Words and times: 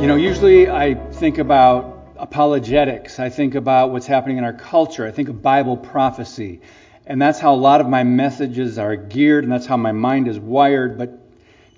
You 0.00 0.06
know, 0.06 0.14
usually 0.14 0.70
I 0.70 0.94
think 0.94 1.38
about 1.38 2.14
apologetics. 2.16 3.18
I 3.18 3.30
think 3.30 3.56
about 3.56 3.90
what's 3.90 4.06
happening 4.06 4.38
in 4.38 4.44
our 4.44 4.52
culture. 4.52 5.04
I 5.04 5.10
think 5.10 5.28
of 5.28 5.42
Bible 5.42 5.76
prophecy. 5.76 6.60
And 7.04 7.20
that's 7.20 7.40
how 7.40 7.52
a 7.52 7.56
lot 7.56 7.80
of 7.80 7.88
my 7.88 8.04
messages 8.04 8.78
are 8.78 8.94
geared, 8.94 9.42
and 9.42 9.52
that's 9.52 9.66
how 9.66 9.76
my 9.76 9.90
mind 9.90 10.28
is 10.28 10.38
wired. 10.38 10.98
But 10.98 11.18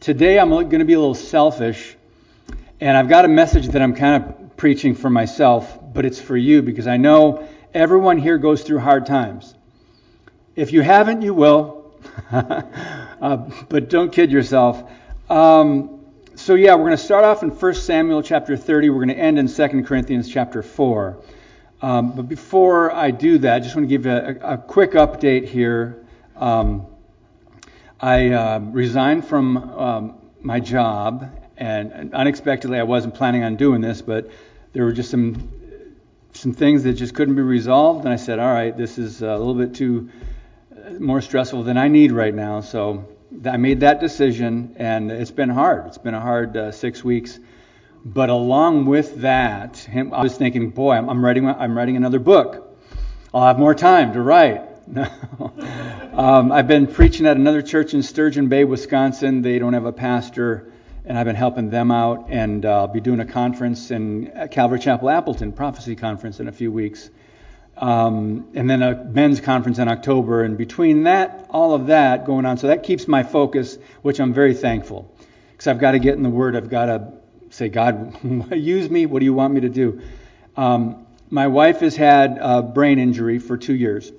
today 0.01 0.39
I'm 0.39 0.51
going 0.51 0.69
to 0.69 0.85
be 0.85 0.93
a 0.93 0.99
little 1.01 1.15
selfish, 1.15 1.97
and 2.79 2.95
I've 2.95 3.09
got 3.09 3.25
a 3.25 3.29
message 3.29 3.69
that 3.69 3.81
I'm 3.81 3.95
kind 3.95 4.23
of 4.23 4.55
preaching 4.59 4.95
for 4.95 5.09
myself, 5.09 5.79
but 5.95 6.05
it's 6.05 6.21
for 6.21 6.37
you 6.37 6.61
because 6.61 6.87
I 6.87 6.99
know 6.99 7.49
everyone 7.73 8.19
here 8.19 8.37
goes 8.37 8.63
through 8.63 8.81
hard 8.81 9.07
times. 9.07 9.55
If 10.57 10.75
you 10.75 10.83
haven't, 10.83 11.23
you 11.23 11.33
will. 11.33 11.91
uh, 12.31 13.49
but 13.71 13.89
don't 13.89 14.13
kid 14.13 14.31
yourself. 14.31 14.91
Um, 15.31 16.00
so 16.41 16.55
yeah, 16.55 16.75
we're 16.75 16.87
going 16.87 16.97
to 16.97 16.97
start 16.97 17.25
off 17.25 17.43
in 17.43 17.51
1 17.51 17.75
Samuel 17.75 18.23
chapter 18.23 18.57
30. 18.57 18.89
We're 18.89 19.05
going 19.05 19.09
to 19.09 19.19
end 19.19 19.39
in 19.39 19.47
2 19.47 19.83
Corinthians 19.85 20.27
chapter 20.27 20.63
4. 20.63 21.19
Um, 21.83 22.17
but 22.17 22.29
before 22.31 22.91
I 22.93 23.11
do 23.11 23.37
that, 23.39 23.57
I 23.57 23.61
just 23.61 23.77
want 23.77 23.87
to 23.87 23.99
give 23.99 24.07
a, 24.07 24.39
a 24.43 24.57
quick 24.57 24.93
update 24.93 25.47
here. 25.47 26.03
Um, 26.37 26.87
I 28.01 28.31
uh, 28.31 28.59
resigned 28.61 29.27
from 29.27 29.57
um, 29.59 30.19
my 30.41 30.61
job, 30.61 31.31
and 31.59 32.15
unexpectedly, 32.15 32.79
I 32.79 32.85
wasn't 32.85 33.15
planning 33.15 33.45
on 33.45 33.57
doing 33.57 33.83
this, 33.83 34.01
but 34.01 34.31
there 34.73 34.85
were 34.85 34.93
just 34.93 35.11
some 35.11 35.53
some 36.33 36.55
things 36.55 36.85
that 36.85 36.95
just 36.95 37.15
couldn't 37.15 37.35
be 37.35 37.43
resolved, 37.43 38.05
and 38.05 38.15
I 38.15 38.17
said, 38.17 38.39
all 38.39 38.53
right, 38.53 38.75
this 38.75 38.97
is 38.97 39.21
a 39.21 39.37
little 39.37 39.55
bit 39.55 39.75
too 39.75 40.09
uh, 40.73 40.93
more 40.93 41.21
stressful 41.21 41.65
than 41.65 41.77
I 41.77 41.89
need 41.89 42.13
right 42.13 42.35
now, 42.35 42.61
so 42.61 43.05
I 43.47 43.57
made 43.59 43.81
that 43.81 44.01
decision, 44.01 44.75
and 44.77 45.11
it's 45.11 45.31
been 45.31 45.51
hard. 45.51 45.87
It's 45.87 45.99
been 45.99 46.15
a 46.15 46.21
hard 46.21 46.57
uh, 46.57 46.73
six 46.73 47.05
weeks. 47.05 47.39
But 48.05 48.29
along 48.29 48.87
with 48.87 49.21
that, 49.21 49.87
I 49.95 50.23
was 50.23 50.37
thinking, 50.37 50.71
boy, 50.71 50.95
I'm, 50.95 51.09
I'm, 51.09 51.25
writing 51.25 51.47
I'm 51.47 51.77
writing 51.77 51.97
another 51.97 52.19
book. 52.19 52.77
I'll 53.33 53.47
have 53.47 53.59
more 53.59 53.75
time 53.75 54.15
to 54.15 54.21
write. 54.21 54.67
um, 56.13 56.51
I've 56.51 56.67
been 56.67 56.89
preaching 56.89 57.27
at 57.27 57.37
another 57.37 57.63
church 57.63 57.95
in 57.95 58.03
Sturgeon 58.03 58.49
Bay, 58.49 58.65
Wisconsin. 58.65 59.43
They 59.43 59.61
don't 59.61 59.75
have 59.75 59.87
a 59.87 59.93
pastor, 59.93 60.73
and 61.05 61.17
I've 61.17 61.27
been 61.27 61.37
helping 61.37 61.71
them 61.71 61.93
out. 61.93 62.27
And 62.31 62.67
uh, 62.67 62.81
I'll 62.81 62.89
be 62.89 63.01
doing 63.01 63.21
a 63.21 63.27
conference 63.27 63.93
in 63.93 64.49
Calvary 64.51 64.81
Chapel, 64.81 65.09
Appleton, 65.09 65.53
prophecy 65.53 65.95
conference 65.95 66.41
in 66.41 66.49
a 66.49 66.53
few 66.53 66.73
weeks 66.73 67.11
um, 67.77 68.49
and 68.55 68.69
then 68.69 68.83
a 68.83 69.05
men's 69.05 69.41
conference 69.41 69.79
in 69.79 69.89
October. 69.89 70.45
And 70.45 70.59
between 70.59 71.05
that, 71.05 71.47
all 71.51 71.75
of 71.75 71.87
that 71.87 72.27
going 72.27 72.47
on, 72.47 72.59
so 72.59 72.67
that 72.69 72.83
keeps 72.83 73.09
my 73.09 73.23
focus, 73.23 73.79
which 74.03 74.21
I'm 74.21 74.35
very 74.35 74.55
thankful. 74.55 75.15
Because 75.53 75.67
I've 75.67 75.79
got 75.79 75.93
to 75.93 75.99
get 75.99 76.15
in 76.15 76.23
the 76.23 76.31
Word. 76.31 76.57
I've 76.57 76.69
got 76.69 76.87
to 76.87 77.13
say, 77.51 77.69
God, 77.69 78.19
use 78.53 78.91
me. 78.91 79.07
What 79.07 79.21
do 79.21 79.25
you 79.25 79.35
want 79.35 79.55
me 79.55 79.63
to 79.63 79.69
do? 79.69 80.01
Um, 80.57 81.07
my 81.31 81.47
wife 81.47 81.81
has 81.81 81.97
had 81.97 82.39
a 82.41 82.63
brain 82.63 82.99
injury 82.99 83.39
for 83.39 83.57
two 83.57 83.75
years. 83.75 84.13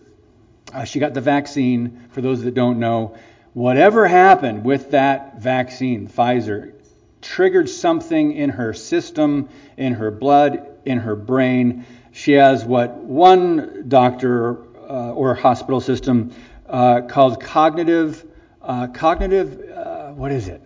Uh, 0.73 0.85
she 0.85 0.99
got 0.99 1.13
the 1.13 1.21
vaccine. 1.21 2.07
For 2.11 2.21
those 2.21 2.43
that 2.43 2.53
don't 2.53 2.79
know, 2.79 3.17
whatever 3.53 4.07
happened 4.07 4.63
with 4.63 4.91
that 4.91 5.41
vaccine, 5.41 6.07
Pfizer, 6.07 6.73
triggered 7.21 7.69
something 7.69 8.33
in 8.33 8.49
her 8.49 8.73
system, 8.73 9.49
in 9.77 9.93
her 9.93 10.09
blood, 10.09 10.67
in 10.85 10.99
her 10.99 11.15
brain 11.15 11.85
she 12.11 12.33
has 12.33 12.65
what 12.65 12.95
one 12.95 13.85
doctor 13.87 14.57
uh, 14.89 15.13
or 15.13 15.33
hospital 15.33 15.79
system 15.79 16.33
uh, 16.67 17.01
calls 17.01 17.37
cognitive, 17.37 18.25
uh, 18.61 18.87
cognitive, 18.87 19.69
uh, 19.71 20.11
what 20.11 20.31
is 20.31 20.47
it? 20.47 20.61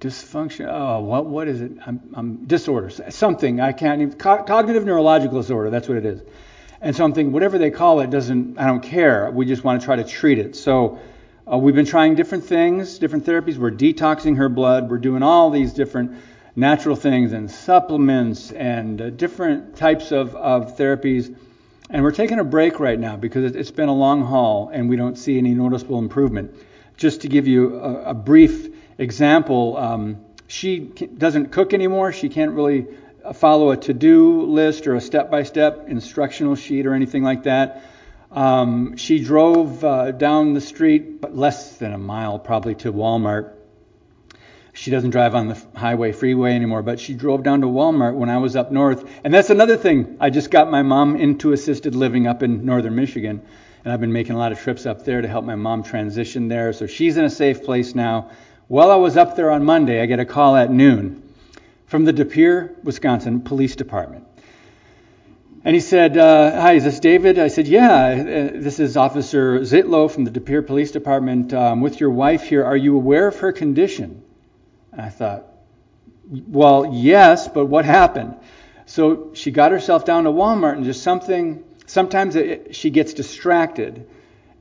Dysfunction. 0.00 0.68
Oh, 0.70 1.00
what 1.00 1.26
what 1.26 1.48
is 1.48 1.60
it? 1.62 1.72
I'm, 1.86 2.00
I'm 2.14 2.44
disorders. 2.46 3.00
Something 3.08 3.60
I 3.60 3.72
can't 3.72 4.02
even. 4.02 4.18
Co- 4.18 4.42
cognitive 4.42 4.84
neurological 4.84 5.40
disorder. 5.40 5.70
That's 5.70 5.88
what 5.88 5.96
it 5.96 6.04
is. 6.04 6.22
And 6.82 6.94
so 6.94 7.04
I'm 7.04 7.14
thinking, 7.14 7.32
whatever 7.32 7.56
they 7.56 7.70
call 7.70 8.00
it, 8.00 8.10
doesn't. 8.10 8.58
I 8.58 8.66
don't 8.66 8.82
care. 8.82 9.30
We 9.30 9.46
just 9.46 9.64
want 9.64 9.80
to 9.80 9.84
try 9.84 9.96
to 9.96 10.04
treat 10.04 10.38
it. 10.38 10.54
So 10.54 10.98
uh, 11.50 11.56
we've 11.56 11.74
been 11.74 11.86
trying 11.86 12.14
different 12.14 12.44
things, 12.44 12.98
different 12.98 13.24
therapies. 13.24 13.56
We're 13.56 13.70
detoxing 13.70 14.36
her 14.36 14.50
blood. 14.50 14.90
We're 14.90 14.98
doing 14.98 15.22
all 15.22 15.50
these 15.50 15.72
different 15.72 16.12
natural 16.56 16.96
things 16.96 17.32
and 17.32 17.50
supplements 17.50 18.50
and 18.50 19.00
uh, 19.00 19.10
different 19.10 19.76
types 19.76 20.10
of, 20.10 20.34
of 20.34 20.78
therapies. 20.78 21.36
And 21.90 22.02
we're 22.02 22.12
taking 22.12 22.38
a 22.38 22.44
break 22.44 22.80
right 22.80 22.98
now 22.98 23.16
because 23.16 23.54
it's 23.54 23.70
been 23.70 23.90
a 23.90 23.94
long 23.94 24.24
haul 24.24 24.70
and 24.72 24.88
we 24.88 24.96
don't 24.96 25.16
see 25.16 25.36
any 25.36 25.54
noticeable 25.54 25.98
improvement. 25.98 26.56
Just 26.96 27.20
to 27.20 27.28
give 27.28 27.46
you 27.46 27.78
a, 27.78 28.10
a 28.10 28.14
brief 28.14 28.74
example, 28.96 29.76
um, 29.76 30.24
she 30.48 30.78
doesn't 30.80 31.52
cook 31.52 31.74
anymore. 31.74 32.12
She 32.12 32.30
can't 32.30 32.52
really 32.52 32.86
uh, 33.22 33.34
follow 33.34 33.70
a 33.70 33.76
to 33.76 33.92
do 33.92 34.42
list 34.46 34.86
or 34.86 34.94
a 34.94 35.00
step 35.00 35.30
by 35.30 35.42
step 35.42 35.88
instructional 35.88 36.56
sheet 36.56 36.86
or 36.86 36.94
anything 36.94 37.22
like 37.22 37.42
that. 37.42 37.82
Um, 38.32 38.96
she 38.96 39.22
drove 39.22 39.84
uh, 39.84 40.10
down 40.12 40.54
the 40.54 40.60
street, 40.60 41.20
but 41.20 41.36
less 41.36 41.76
than 41.76 41.92
a 41.92 41.98
mile 41.98 42.38
probably, 42.38 42.74
to 42.76 42.92
Walmart 42.92 43.55
she 44.76 44.90
doesn't 44.90 45.10
drive 45.10 45.34
on 45.34 45.48
the 45.48 45.62
highway 45.74 46.12
freeway 46.12 46.52
anymore, 46.52 46.82
but 46.82 47.00
she 47.00 47.14
drove 47.14 47.42
down 47.42 47.62
to 47.62 47.66
Walmart 47.66 48.14
when 48.14 48.28
I 48.28 48.36
was 48.36 48.56
up 48.56 48.70
north. 48.70 49.08
And 49.24 49.32
that's 49.32 49.48
another 49.48 49.78
thing. 49.78 50.18
I 50.20 50.28
just 50.28 50.50
got 50.50 50.70
my 50.70 50.82
mom 50.82 51.16
into 51.16 51.52
assisted 51.52 51.94
living 51.94 52.26
up 52.26 52.42
in 52.42 52.66
northern 52.66 52.94
Michigan. 52.94 53.40
And 53.82 53.92
I've 53.92 54.02
been 54.02 54.12
making 54.12 54.34
a 54.34 54.38
lot 54.38 54.52
of 54.52 54.60
trips 54.60 54.84
up 54.84 55.02
there 55.02 55.22
to 55.22 55.28
help 55.28 55.46
my 55.46 55.54
mom 55.54 55.82
transition 55.82 56.48
there. 56.48 56.74
So 56.74 56.86
she's 56.86 57.16
in 57.16 57.24
a 57.24 57.30
safe 57.30 57.64
place 57.64 57.94
now. 57.94 58.30
While 58.68 58.90
I 58.90 58.96
was 58.96 59.16
up 59.16 59.34
there 59.34 59.50
on 59.50 59.64
Monday, 59.64 60.02
I 60.02 60.06
get 60.06 60.20
a 60.20 60.26
call 60.26 60.56
at 60.56 60.70
noon 60.70 61.22
from 61.86 62.04
the 62.04 62.12
De 62.12 62.26
Pere, 62.26 62.74
Wisconsin 62.82 63.40
Police 63.40 63.76
Department. 63.76 64.26
And 65.64 65.74
he 65.74 65.80
said, 65.80 66.18
uh, 66.18 66.60
Hi, 66.60 66.74
is 66.74 66.84
this 66.84 67.00
David? 67.00 67.38
I 67.38 67.48
said, 67.48 67.66
Yeah, 67.66 67.94
uh, 67.94 68.60
this 68.60 68.78
is 68.78 68.98
Officer 68.98 69.60
Zitlow 69.60 70.10
from 70.10 70.24
the 70.24 70.30
De 70.30 70.40
Pere 70.40 70.60
Police 70.60 70.90
Department. 70.90 71.54
Um, 71.54 71.80
with 71.80 71.98
your 71.98 72.10
wife 72.10 72.42
here, 72.42 72.62
are 72.62 72.76
you 72.76 72.94
aware 72.94 73.26
of 73.26 73.36
her 73.36 73.52
condition? 73.52 74.22
I 74.96 75.10
thought, 75.10 75.44
well, 76.28 76.90
yes, 76.92 77.48
but 77.48 77.66
what 77.66 77.84
happened? 77.84 78.36
So 78.86 79.32
she 79.34 79.50
got 79.50 79.72
herself 79.72 80.04
down 80.04 80.24
to 80.24 80.30
Walmart 80.30 80.76
and 80.76 80.84
just 80.84 81.02
something, 81.02 81.64
sometimes 81.86 82.36
it, 82.36 82.74
she 82.74 82.90
gets 82.90 83.14
distracted 83.14 84.08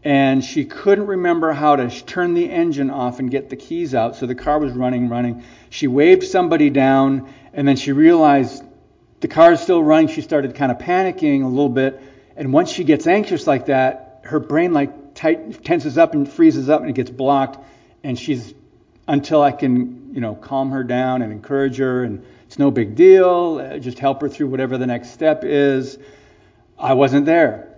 and 0.03 0.43
she 0.43 0.65
couldn't 0.65 1.07
remember 1.07 1.51
how 1.51 1.75
to 1.75 1.89
turn 1.89 2.33
the 2.33 2.49
engine 2.49 2.91
off 2.91 3.19
and 3.19 3.31
get 3.31 3.49
the 3.49 3.55
keys 3.55 3.95
out. 3.95 4.15
So 4.15 4.25
the 4.25 4.35
car 4.35 4.59
was 4.59 4.73
running, 4.73 5.09
running. 5.09 5.43
She 5.69 5.87
waved 5.87 6.23
somebody 6.23 6.69
down 6.69 7.33
and 7.53 7.67
then 7.67 7.75
she 7.75 7.91
realized 7.91 8.63
the 9.21 9.27
car 9.27 9.53
is 9.53 9.61
still 9.61 9.81
running. 9.81 10.07
She 10.07 10.21
started 10.21 10.53
kind 10.55 10.71
of 10.71 10.77
panicking 10.77 11.43
a 11.43 11.47
little 11.47 11.69
bit. 11.69 12.01
And 12.35 12.53
once 12.53 12.69
she 12.69 12.83
gets 12.83 13.07
anxious 13.07 13.47
like 13.47 13.67
that, 13.67 14.21
her 14.25 14.39
brain 14.39 14.73
like 14.73 15.15
tight, 15.15 15.63
tenses 15.63 15.97
up 15.97 16.13
and 16.13 16.29
freezes 16.29 16.69
up 16.69 16.81
and 16.81 16.89
it 16.89 16.93
gets 16.93 17.09
blocked. 17.09 17.63
And 18.03 18.19
she's 18.19 18.53
until 19.07 19.41
I 19.41 19.51
can, 19.51 20.13
you 20.13 20.21
know, 20.21 20.35
calm 20.35 20.71
her 20.71 20.83
down 20.83 21.21
and 21.21 21.31
encourage 21.31 21.77
her, 21.77 22.03
and 22.03 22.25
it's 22.47 22.59
no 22.59 22.71
big 22.71 22.95
deal. 22.95 23.79
Just 23.79 23.99
help 23.99 24.21
her 24.21 24.29
through 24.29 24.47
whatever 24.47 24.77
the 24.77 24.87
next 24.87 25.11
step 25.11 25.43
is. 25.43 25.97
I 26.77 26.93
wasn't 26.93 27.25
there. 27.25 27.75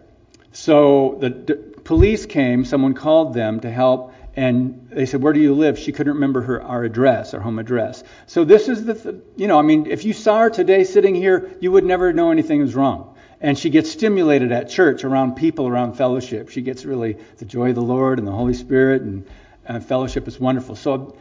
So 0.54 1.18
the 1.20 1.30
d- 1.30 1.54
police 1.84 2.26
came, 2.26 2.66
someone 2.66 2.94
called 2.94 3.34
them 3.34 3.60
to 3.60 3.70
help, 3.70 4.14
and 4.36 4.88
they 4.92 5.06
said, 5.06 5.22
Where 5.22 5.34
do 5.34 5.40
you 5.40 5.54
live? 5.54 5.78
She 5.78 5.92
couldn't 5.92 6.14
remember 6.14 6.42
her 6.42 6.62
our 6.62 6.84
address, 6.84 7.34
our 7.34 7.40
home 7.40 7.60
address. 7.60 8.04
So 8.28 8.44
this 8.44 8.70
is 8.70 8.86
the, 8.86 8.94
th- 8.94 9.16
you 9.36 9.48
know, 9.48 9.60
I 9.60 9.62
mean, 9.64 9.88
if 9.88 10.06
you 10.06 10.14
saw 10.14 10.42
her 10.42 10.50
today 10.50 10.84
sitting 10.84 11.16
here, 11.16 11.52
you 11.60 11.72
would 11.72 11.84
never 11.84 12.14
know 12.14 12.32
anything 12.32 12.62
was 12.62 12.76
wrong. 12.76 13.16
And 13.40 13.58
she 13.58 13.70
gets 13.70 13.92
stimulated 13.92 14.52
at 14.52 14.70
church 14.70 15.04
around 15.04 15.36
people, 15.36 15.68
around 15.68 15.94
fellowship. 15.94 16.50
She 16.50 16.62
gets 16.62 16.86
really 16.86 17.18
the 17.38 17.46
joy 17.46 17.70
of 17.70 17.76
the 17.76 17.82
Lord 17.82 18.18
and 18.20 18.28
the 18.28 18.32
Holy 18.32 18.56
Spirit 18.56 19.04
and 19.04 19.28
and 19.68 19.86
fellowship 19.86 20.28
is 20.28 20.40
wonderful. 20.40 20.76
So 20.76 21.18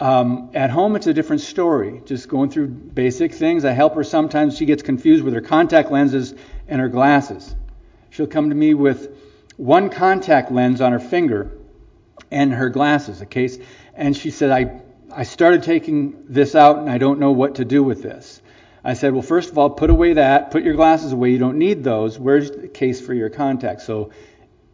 um, 0.00 0.50
at 0.54 0.70
home, 0.70 0.96
it's 0.96 1.06
a 1.06 1.14
different 1.14 1.42
story. 1.42 2.02
Just 2.04 2.28
going 2.28 2.50
through 2.50 2.68
basic 2.68 3.32
things. 3.32 3.64
I 3.64 3.72
help 3.72 3.94
her 3.94 4.04
sometimes. 4.04 4.56
She 4.56 4.66
gets 4.66 4.82
confused 4.82 5.22
with 5.24 5.34
her 5.34 5.40
contact 5.40 5.90
lenses 5.90 6.34
and 6.68 6.80
her 6.80 6.88
glasses. 6.88 7.54
She'll 8.10 8.26
come 8.26 8.50
to 8.50 8.56
me 8.56 8.74
with 8.74 9.16
one 9.56 9.90
contact 9.90 10.50
lens 10.50 10.80
on 10.80 10.92
her 10.92 11.00
finger 11.00 11.50
and 12.30 12.52
her 12.52 12.68
glasses, 12.68 13.20
a 13.20 13.26
case. 13.26 13.58
And 13.94 14.16
she 14.16 14.30
said, 14.30 14.50
I 14.50 14.80
I 15.16 15.22
started 15.22 15.62
taking 15.62 16.24
this 16.28 16.56
out 16.56 16.78
and 16.78 16.90
I 16.90 16.98
don't 16.98 17.20
know 17.20 17.30
what 17.30 17.56
to 17.56 17.64
do 17.64 17.84
with 17.84 18.02
this. 18.02 18.42
I 18.82 18.94
said, 18.94 19.12
well, 19.12 19.22
first 19.22 19.50
of 19.50 19.56
all, 19.56 19.70
put 19.70 19.88
away 19.88 20.14
that, 20.14 20.50
put 20.50 20.64
your 20.64 20.74
glasses 20.74 21.12
away. 21.12 21.30
You 21.30 21.38
don't 21.38 21.56
need 21.56 21.84
those. 21.84 22.18
Where's 22.18 22.50
the 22.50 22.68
case 22.68 23.00
for 23.00 23.14
your 23.14 23.30
contact? 23.30 23.82
So 23.82 24.10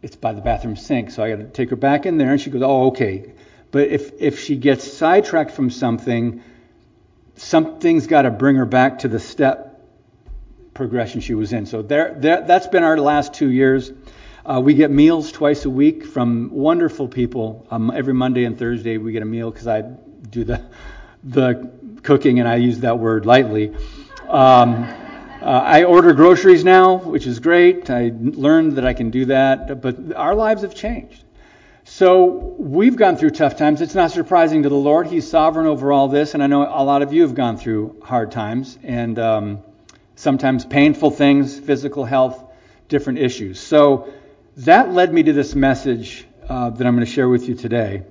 it's 0.01 0.15
by 0.15 0.33
the 0.33 0.41
bathroom 0.41 0.75
sink. 0.75 1.11
So 1.11 1.23
I 1.23 1.29
got 1.29 1.37
to 1.37 1.43
take 1.45 1.69
her 1.69 1.75
back 1.75 2.05
in 2.05 2.17
there, 2.17 2.31
and 2.31 2.41
she 2.41 2.49
goes, 2.49 2.61
oh, 2.61 2.87
okay. 2.87 3.33
But 3.71 3.87
if 3.87 4.19
if 4.19 4.39
she 4.39 4.55
gets 4.55 4.91
sidetracked 4.91 5.51
from 5.51 5.69
something, 5.69 6.43
something's 7.35 8.07
got 8.07 8.23
to 8.23 8.31
bring 8.31 8.55
her 8.57 8.65
back 8.65 8.99
to 8.99 9.07
the 9.07 9.19
step 9.19 9.67
progression 10.73 11.21
she 11.21 11.33
was 11.33 11.53
in. 11.53 11.65
So 11.65 11.81
there, 11.81 12.15
there 12.17 12.41
that's 12.41 12.67
been 12.67 12.83
our 12.83 12.97
last 12.97 13.33
two 13.33 13.49
years. 13.49 13.91
Uh, 14.43 14.59
we 14.59 14.73
get 14.73 14.89
meals 14.89 15.31
twice 15.31 15.65
a 15.65 15.69
week 15.69 16.03
from 16.03 16.49
wonderful 16.51 17.07
people. 17.07 17.67
Um, 17.69 17.91
every 17.91 18.13
Monday 18.13 18.45
and 18.45 18.57
Thursday 18.57 18.97
we 18.97 19.11
get 19.11 19.21
a 19.21 19.25
meal 19.25 19.51
because 19.51 19.67
I 19.67 19.81
do 19.81 20.43
the 20.43 20.65
the 21.23 21.71
cooking, 22.03 22.39
and 22.39 22.47
I 22.47 22.55
use 22.55 22.79
that 22.79 22.97
word 22.97 23.25
lightly. 23.25 23.75
Um, 24.27 24.87
uh, 25.41 25.45
I 25.45 25.83
order 25.85 26.13
groceries 26.13 26.63
now, 26.63 26.97
which 26.97 27.25
is 27.25 27.39
great. 27.39 27.89
I 27.89 28.11
learned 28.15 28.73
that 28.73 28.85
I 28.85 28.93
can 28.93 29.09
do 29.09 29.25
that, 29.25 29.81
but 29.81 30.13
our 30.15 30.35
lives 30.35 30.61
have 30.61 30.75
changed. 30.75 31.23
So 31.83 32.25
we've 32.59 32.95
gone 32.95 33.17
through 33.17 33.31
tough 33.31 33.57
times. 33.57 33.81
It's 33.81 33.95
not 33.95 34.11
surprising 34.11 34.63
to 34.63 34.69
the 34.69 34.75
Lord. 34.75 35.07
He's 35.07 35.27
sovereign 35.27 35.65
over 35.65 35.91
all 35.91 36.07
this, 36.09 36.35
and 36.35 36.43
I 36.43 36.47
know 36.47 36.61
a 36.61 36.83
lot 36.83 37.01
of 37.01 37.11
you 37.11 37.23
have 37.23 37.33
gone 37.33 37.57
through 37.57 38.01
hard 38.03 38.31
times 38.31 38.77
and 38.83 39.17
um, 39.17 39.59
sometimes 40.15 40.63
painful 40.63 41.09
things, 41.09 41.59
physical 41.59 42.05
health, 42.05 42.43
different 42.87 43.17
issues. 43.17 43.59
So 43.59 44.13
that 44.57 44.91
led 44.93 45.11
me 45.11 45.23
to 45.23 45.33
this 45.33 45.55
message 45.55 46.25
uh, 46.47 46.69
that 46.69 46.85
I'm 46.85 46.95
going 46.95 47.05
to 47.05 47.11
share 47.11 47.27
with 47.27 47.49
you 47.49 47.55
today. 47.55 48.03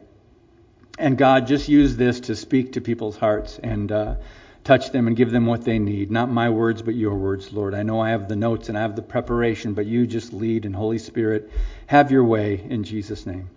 And 0.98 1.16
God 1.16 1.46
just 1.46 1.68
used 1.68 1.96
this 1.96 2.20
to 2.20 2.34
speak 2.34 2.72
to 2.72 2.80
people's 2.80 3.16
hearts 3.16 3.60
and 3.62 3.92
uh, 3.92 4.16
touch 4.64 4.90
them 4.90 5.06
and 5.06 5.16
give 5.16 5.30
them 5.30 5.46
what 5.46 5.64
they 5.64 5.78
need. 5.78 6.10
Not 6.10 6.30
my 6.30 6.50
words, 6.50 6.82
but 6.82 6.94
your 6.94 7.14
words, 7.14 7.52
Lord. 7.52 7.74
I 7.74 7.82
know 7.82 8.00
I 8.00 8.10
have 8.10 8.28
the 8.28 8.36
notes 8.36 8.68
and 8.68 8.76
I 8.76 8.82
have 8.82 8.96
the 8.96 9.02
preparation, 9.02 9.74
but 9.74 9.86
you 9.86 10.06
just 10.06 10.32
lead 10.32 10.64
and 10.64 10.74
Holy 10.74 10.98
Spirit, 10.98 11.50
have 11.86 12.10
your 12.10 12.24
way 12.24 12.60
in 12.68 12.84
Jesus' 12.84 13.26
name. 13.26 13.48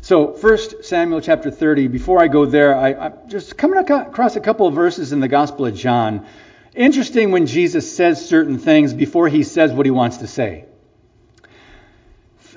So, 0.00 0.26
1 0.26 0.82
Samuel 0.82 1.22
chapter 1.22 1.50
30, 1.50 1.88
before 1.88 2.22
I 2.22 2.28
go 2.28 2.44
there, 2.44 2.76
I, 2.76 3.06
I 3.06 3.12
just 3.26 3.56
coming 3.56 3.78
across 3.78 4.36
a 4.36 4.40
couple 4.40 4.66
of 4.66 4.74
verses 4.74 5.12
in 5.12 5.20
the 5.20 5.28
Gospel 5.28 5.64
of 5.64 5.74
John. 5.74 6.26
Interesting 6.74 7.30
when 7.30 7.46
Jesus 7.46 7.96
says 7.96 8.28
certain 8.28 8.58
things 8.58 8.92
before 8.92 9.28
he 9.28 9.44
says 9.44 9.72
what 9.72 9.86
he 9.86 9.90
wants 9.90 10.18
to 10.18 10.26
say. 10.26 10.66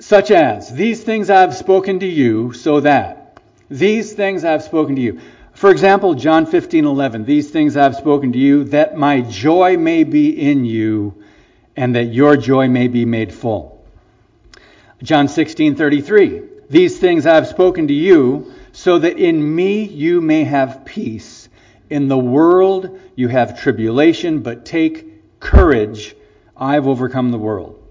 Such 0.00 0.30
as, 0.30 0.70
These 0.70 1.02
things 1.04 1.30
I 1.30 1.40
have 1.40 1.56
spoken 1.56 2.00
to 2.00 2.06
you 2.06 2.52
so 2.52 2.80
that. 2.80 3.40
These 3.70 4.12
things 4.12 4.44
I 4.44 4.52
have 4.52 4.62
spoken 4.62 4.96
to 4.96 5.00
you. 5.00 5.20
For 5.58 5.72
example, 5.72 6.14
John 6.14 6.46
15:11, 6.46 7.24
these 7.24 7.50
things 7.50 7.76
I 7.76 7.82
have 7.82 7.96
spoken 7.96 8.30
to 8.30 8.38
you 8.38 8.62
that 8.66 8.96
my 8.96 9.22
joy 9.22 9.76
may 9.76 10.04
be 10.04 10.28
in 10.28 10.64
you 10.64 11.14
and 11.76 11.96
that 11.96 12.14
your 12.14 12.36
joy 12.36 12.68
may 12.68 12.86
be 12.86 13.04
made 13.04 13.32
full. 13.32 13.84
John 15.02 15.26
16:33, 15.26 16.42
these 16.70 17.00
things 17.00 17.26
I 17.26 17.34
have 17.34 17.48
spoken 17.48 17.88
to 17.88 17.92
you 17.92 18.52
so 18.70 19.00
that 19.00 19.18
in 19.18 19.56
me 19.56 19.82
you 19.82 20.20
may 20.20 20.44
have 20.44 20.84
peace. 20.84 21.48
In 21.90 22.06
the 22.06 22.16
world 22.16 22.96
you 23.16 23.26
have 23.26 23.60
tribulation, 23.60 24.38
but 24.38 24.64
take 24.64 25.40
courage. 25.40 26.14
I've 26.56 26.86
overcome 26.86 27.32
the 27.32 27.38
world. 27.38 27.82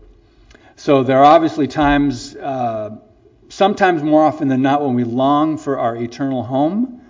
So 0.77 1.03
there 1.03 1.17
are 1.17 1.25
obviously 1.25 1.67
times 1.67 2.33
uh, 2.33 2.91
sometimes 3.49 4.03
more 4.03 4.23
often 4.23 4.47
than 4.47 4.61
not, 4.61 4.81
when 4.81 4.93
we 4.93 5.03
long 5.03 5.57
for 5.57 5.77
our 5.77 5.97
eternal 5.97 6.43
home, 6.43 7.01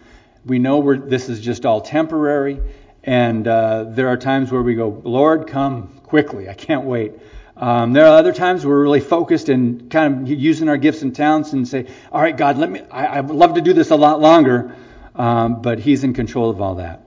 we 0.47 0.59
know 0.59 0.95
this 0.95 1.29
is 1.29 1.41
just 1.41 1.65
all 1.65 1.81
temporary. 1.81 2.59
And 3.03 3.47
uh, 3.47 3.85
there 3.89 4.07
are 4.07 4.17
times 4.17 4.51
where 4.51 4.61
we 4.61 4.75
go, 4.75 5.01
Lord, 5.03 5.47
come 5.47 5.87
quickly. 6.03 6.49
I 6.49 6.53
can't 6.53 6.85
wait. 6.85 7.13
Um, 7.55 7.93
there 7.93 8.05
are 8.05 8.17
other 8.17 8.33
times 8.33 8.65
we're 8.65 8.81
really 8.81 8.99
focused 8.99 9.49
and 9.49 9.89
kind 9.89 10.23
of 10.23 10.29
using 10.29 10.69
our 10.69 10.77
gifts 10.77 11.01
and 11.01 11.15
talents 11.15 11.53
and 11.53 11.67
say, 11.67 11.87
All 12.11 12.21
right, 12.21 12.35
God, 12.35 12.57
let 12.57 12.69
me. 12.69 12.81
I, 12.91 13.05
I 13.05 13.21
would 13.21 13.35
love 13.35 13.55
to 13.55 13.61
do 13.61 13.73
this 13.73 13.89
a 13.89 13.95
lot 13.95 14.21
longer, 14.21 14.75
um, 15.15 15.61
but 15.61 15.79
He's 15.79 16.03
in 16.03 16.13
control 16.13 16.49
of 16.49 16.61
all 16.61 16.75
that. 16.75 17.01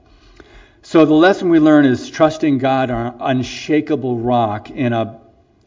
So 0.83 1.05
the 1.05 1.15
lesson 1.15 1.51
we 1.51 1.61
learn 1.61 1.85
is 1.85 2.11
trusting 2.11 2.59
God, 2.59 2.91
our 2.91 3.15
unshakable 3.21 4.19
rock, 4.19 4.71
in 4.71 4.93
a, 4.93 5.21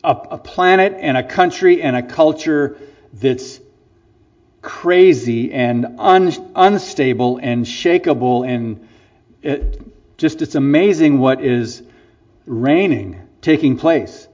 a, 0.04 0.12
a 0.12 0.38
planet 0.38 0.96
and 0.98 1.16
a 1.16 1.24
country 1.24 1.82
and 1.82 1.96
a 1.96 2.04
culture 2.04 2.78
that's 3.14 3.60
crazy 4.64 5.54
and 5.54 5.86
un, 6.00 6.34
unstable 6.56 7.38
and 7.38 7.66
shakable 7.66 8.48
and 8.48 8.88
it 9.44 9.80
just 10.18 10.42
it's 10.42 10.56
amazing 10.56 11.20
what 11.20 11.42
is 11.42 11.84
reigning 12.46 13.22
taking 13.42 13.78
place 13.78 14.28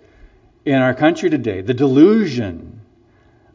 in 0.66 0.76
our 0.76 0.94
country 0.94 1.32
today. 1.32 1.62
The 1.62 1.74
delusion 1.74 2.80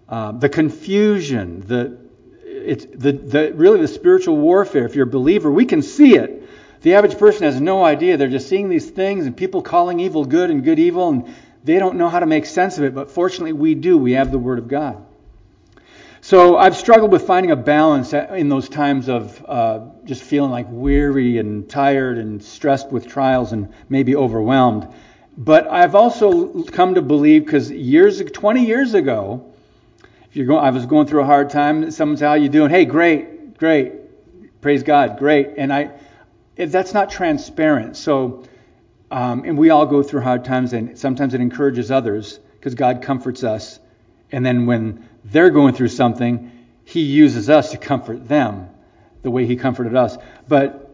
uh, 0.09 0.33
the 0.33 0.49
confusion 0.49 1.61
the 1.61 1.97
it's 2.43 2.85
the, 2.87 3.13
the 3.13 3.53
really 3.55 3.81
the 3.81 3.89
spiritual 3.89 4.37
warfare. 4.37 4.85
If 4.85 4.97
you're 4.97 5.07
a 5.07 5.11
believer 5.11 5.51
we 5.51 5.65
can 5.65 5.81
see 5.81 6.17
it. 6.17 6.43
The 6.83 6.95
average 6.95 7.19
person 7.19 7.45
has 7.45 7.61
no 7.61 7.83
idea. 7.83 8.19
They're 8.19 8.29
just 8.29 8.49
seeing 8.49 8.69
these 8.69 8.91
things 8.91 9.27
and 9.27 9.35
people 9.35 9.63
calling 9.63 10.01
evil 10.01 10.25
good 10.25 10.51
and 10.51 10.63
good 10.65 10.81
evil 10.81 11.09
and 11.09 11.35
they 11.63 11.79
don't 11.79 11.97
know 11.97 12.09
how 12.09 12.19
to 12.19 12.27
make 12.27 12.47
sense 12.47 12.79
of 12.79 12.85
it. 12.85 12.97
But 12.97 13.13
fortunately 13.13 13.53
we 13.53 13.77
do. 13.77 13.97
We 13.97 14.13
have 14.13 14.33
the 14.33 14.39
word 14.41 14.59
of 14.59 14.67
god 14.67 15.07
so 16.25 16.57
I've 16.57 16.75
struggled 16.75 17.13
with 17.13 17.27
finding 17.27 17.51
a 17.51 17.57
balance 17.57 18.15
in 18.15 18.49
those 18.49 18.71
times 18.71 19.11
of 19.11 19.45
uh, 19.47 19.81
just 20.07 20.23
feeling 20.23 20.51
like 20.51 20.65
weary 20.71 21.37
and 21.37 21.69
tired 21.69 22.17
and 22.17 22.43
stressed 22.43 22.91
with 22.91 23.07
trials 23.07 23.53
and 23.53 23.71
maybe 23.91 24.17
overwhelmed. 24.17 24.89
But 25.37 25.69
I've 25.69 25.95
also 25.95 26.63
come 26.63 26.95
to 26.95 27.03
believe 27.03 27.45
because 27.45 27.71
years, 27.71 28.23
20 28.23 28.65
years 28.65 28.95
ago, 28.95 29.53
if 30.31 30.35
you're 30.35 30.47
going, 30.47 30.65
I 30.65 30.71
was 30.71 30.87
going 30.87 31.07
through 31.09 31.21
a 31.21 31.27
hard 31.27 31.51
time. 31.51 31.91
Someone 31.91 32.17
said, 32.17 32.29
"How 32.29 32.35
you 32.35 32.49
doing?" 32.49 32.71
Hey, 32.71 32.87
great, 32.87 33.59
great, 33.59 33.93
praise 34.63 34.83
God, 34.83 35.19
great. 35.19 35.51
And 35.59 35.71
I, 35.71 35.91
that's 36.57 36.95
not 36.95 37.11
transparent. 37.11 37.99
So, 37.99 38.45
um, 39.11 39.45
and 39.45 39.59
we 39.59 39.69
all 39.69 39.85
go 39.85 40.03
through 40.03 40.23
hard 40.23 40.47
times, 40.47 40.73
and 40.73 40.99
sometimes 40.99 41.35
it 41.35 41.43
encourages 41.43 41.91
others 41.91 42.41
because 42.55 42.75
God 42.75 43.03
comforts 43.03 43.45
us. 43.45 43.79
And 44.33 44.45
then 44.45 44.65
when 44.65 45.07
they're 45.25 45.51
going 45.51 45.75
through 45.75 45.89
something, 45.89 46.51
he 46.85 47.01
uses 47.01 47.49
us 47.49 47.71
to 47.71 47.79
comfort 47.79 48.29
them 48.29 48.69
the 49.23 49.31
way 49.31 49.47
he 49.47 49.57
comforted 49.57 49.97
us. 49.97 50.17
But 50.47 50.85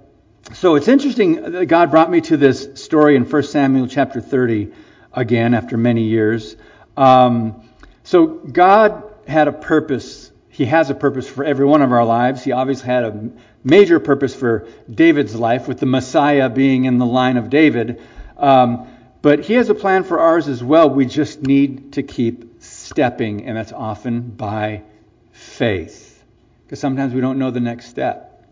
so 0.53 0.77
it's 0.77 0.89
interesting 0.89 1.53
that 1.53 1.67
God 1.67 1.91
brought 1.91 2.11
me 2.11 2.21
to 2.23 2.37
this 2.37 2.83
story 2.83 3.17
in 3.17 3.25
1 3.25 3.43
Samuel 3.43 3.87
chapter 3.87 4.21
30 4.21 4.73
again 5.13 5.55
after 5.55 5.77
many 5.77 6.05
years. 6.05 6.57
Um, 6.97 7.69
so 8.05 8.27
God 8.27 9.05
had 9.27 9.49
a 9.49 9.53
purpose. 9.53 10.31
He 10.49 10.65
has 10.67 10.91
a 10.91 10.95
purpose 10.95 11.29
for 11.29 11.45
every 11.45 11.67
one 11.67 11.83
of 11.83 11.93
our 11.93 12.05
lives. 12.05 12.43
He 12.43 12.53
obviously 12.53 12.87
had 12.87 13.05
a 13.05 13.31
major 13.63 14.01
purpose 14.01 14.35
for 14.35 14.67
David's 14.93 15.35
life, 15.35 15.69
with 15.69 15.79
the 15.79 15.87
Messiah 15.87 16.49
being 16.49 16.85
in 16.85 16.99
the 16.99 17.07
line 17.07 17.37
of 17.37 17.51
David. 17.51 18.01
Um, 18.37 18.89
but 19.23 19.41
he 19.45 19.55
has 19.55 19.69
a 19.69 19.75
plan 19.75 20.05
for 20.05 20.19
ours 20.19 20.49
as 20.49 20.65
well. 20.65 20.89
We 20.89 21.05
just 21.05 21.43
need 21.43 21.93
to 21.93 22.03
keep 22.03 22.50
stepping, 22.91 23.47
and 23.47 23.57
that's 23.57 23.73
often 23.73 24.21
by 24.21 24.83
faith. 25.31 26.25
Because 26.65 26.81
sometimes 26.81 27.15
we 27.15 27.21
don't 27.21 27.39
know 27.39 27.53
the 27.53 27.61
next 27.61 27.87
step. 27.87 28.45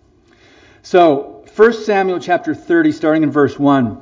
So, 0.83 1.45
1 1.57 1.73
Samuel 1.73 2.21
chapter 2.21 2.55
30, 2.55 2.93
starting 2.93 3.25
in 3.25 3.33
verse 3.33 3.59
1. 3.59 4.01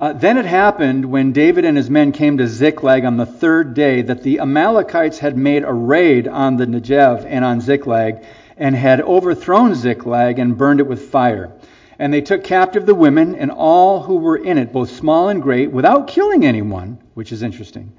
Uh, 0.00 0.12
then 0.12 0.38
it 0.38 0.44
happened 0.44 1.04
when 1.04 1.32
David 1.32 1.64
and 1.64 1.76
his 1.76 1.90
men 1.90 2.12
came 2.12 2.38
to 2.38 2.46
Ziklag 2.46 3.04
on 3.04 3.16
the 3.16 3.26
third 3.26 3.74
day 3.74 4.02
that 4.02 4.22
the 4.22 4.38
Amalekites 4.38 5.18
had 5.18 5.36
made 5.36 5.64
a 5.64 5.72
raid 5.72 6.28
on 6.28 6.56
the 6.56 6.66
Negev 6.66 7.26
and 7.26 7.44
on 7.44 7.60
Ziklag 7.60 8.24
and 8.56 8.76
had 8.76 9.00
overthrown 9.00 9.74
Ziklag 9.74 10.38
and 10.38 10.56
burned 10.56 10.78
it 10.78 10.86
with 10.86 11.10
fire. 11.10 11.52
And 11.98 12.14
they 12.14 12.20
took 12.20 12.44
captive 12.44 12.86
the 12.86 12.94
women 12.94 13.34
and 13.34 13.50
all 13.50 14.00
who 14.00 14.18
were 14.18 14.36
in 14.36 14.58
it, 14.58 14.72
both 14.72 14.90
small 14.90 15.28
and 15.28 15.42
great, 15.42 15.72
without 15.72 16.06
killing 16.06 16.46
anyone, 16.46 16.98
which 17.14 17.32
is 17.32 17.42
interesting 17.42 17.92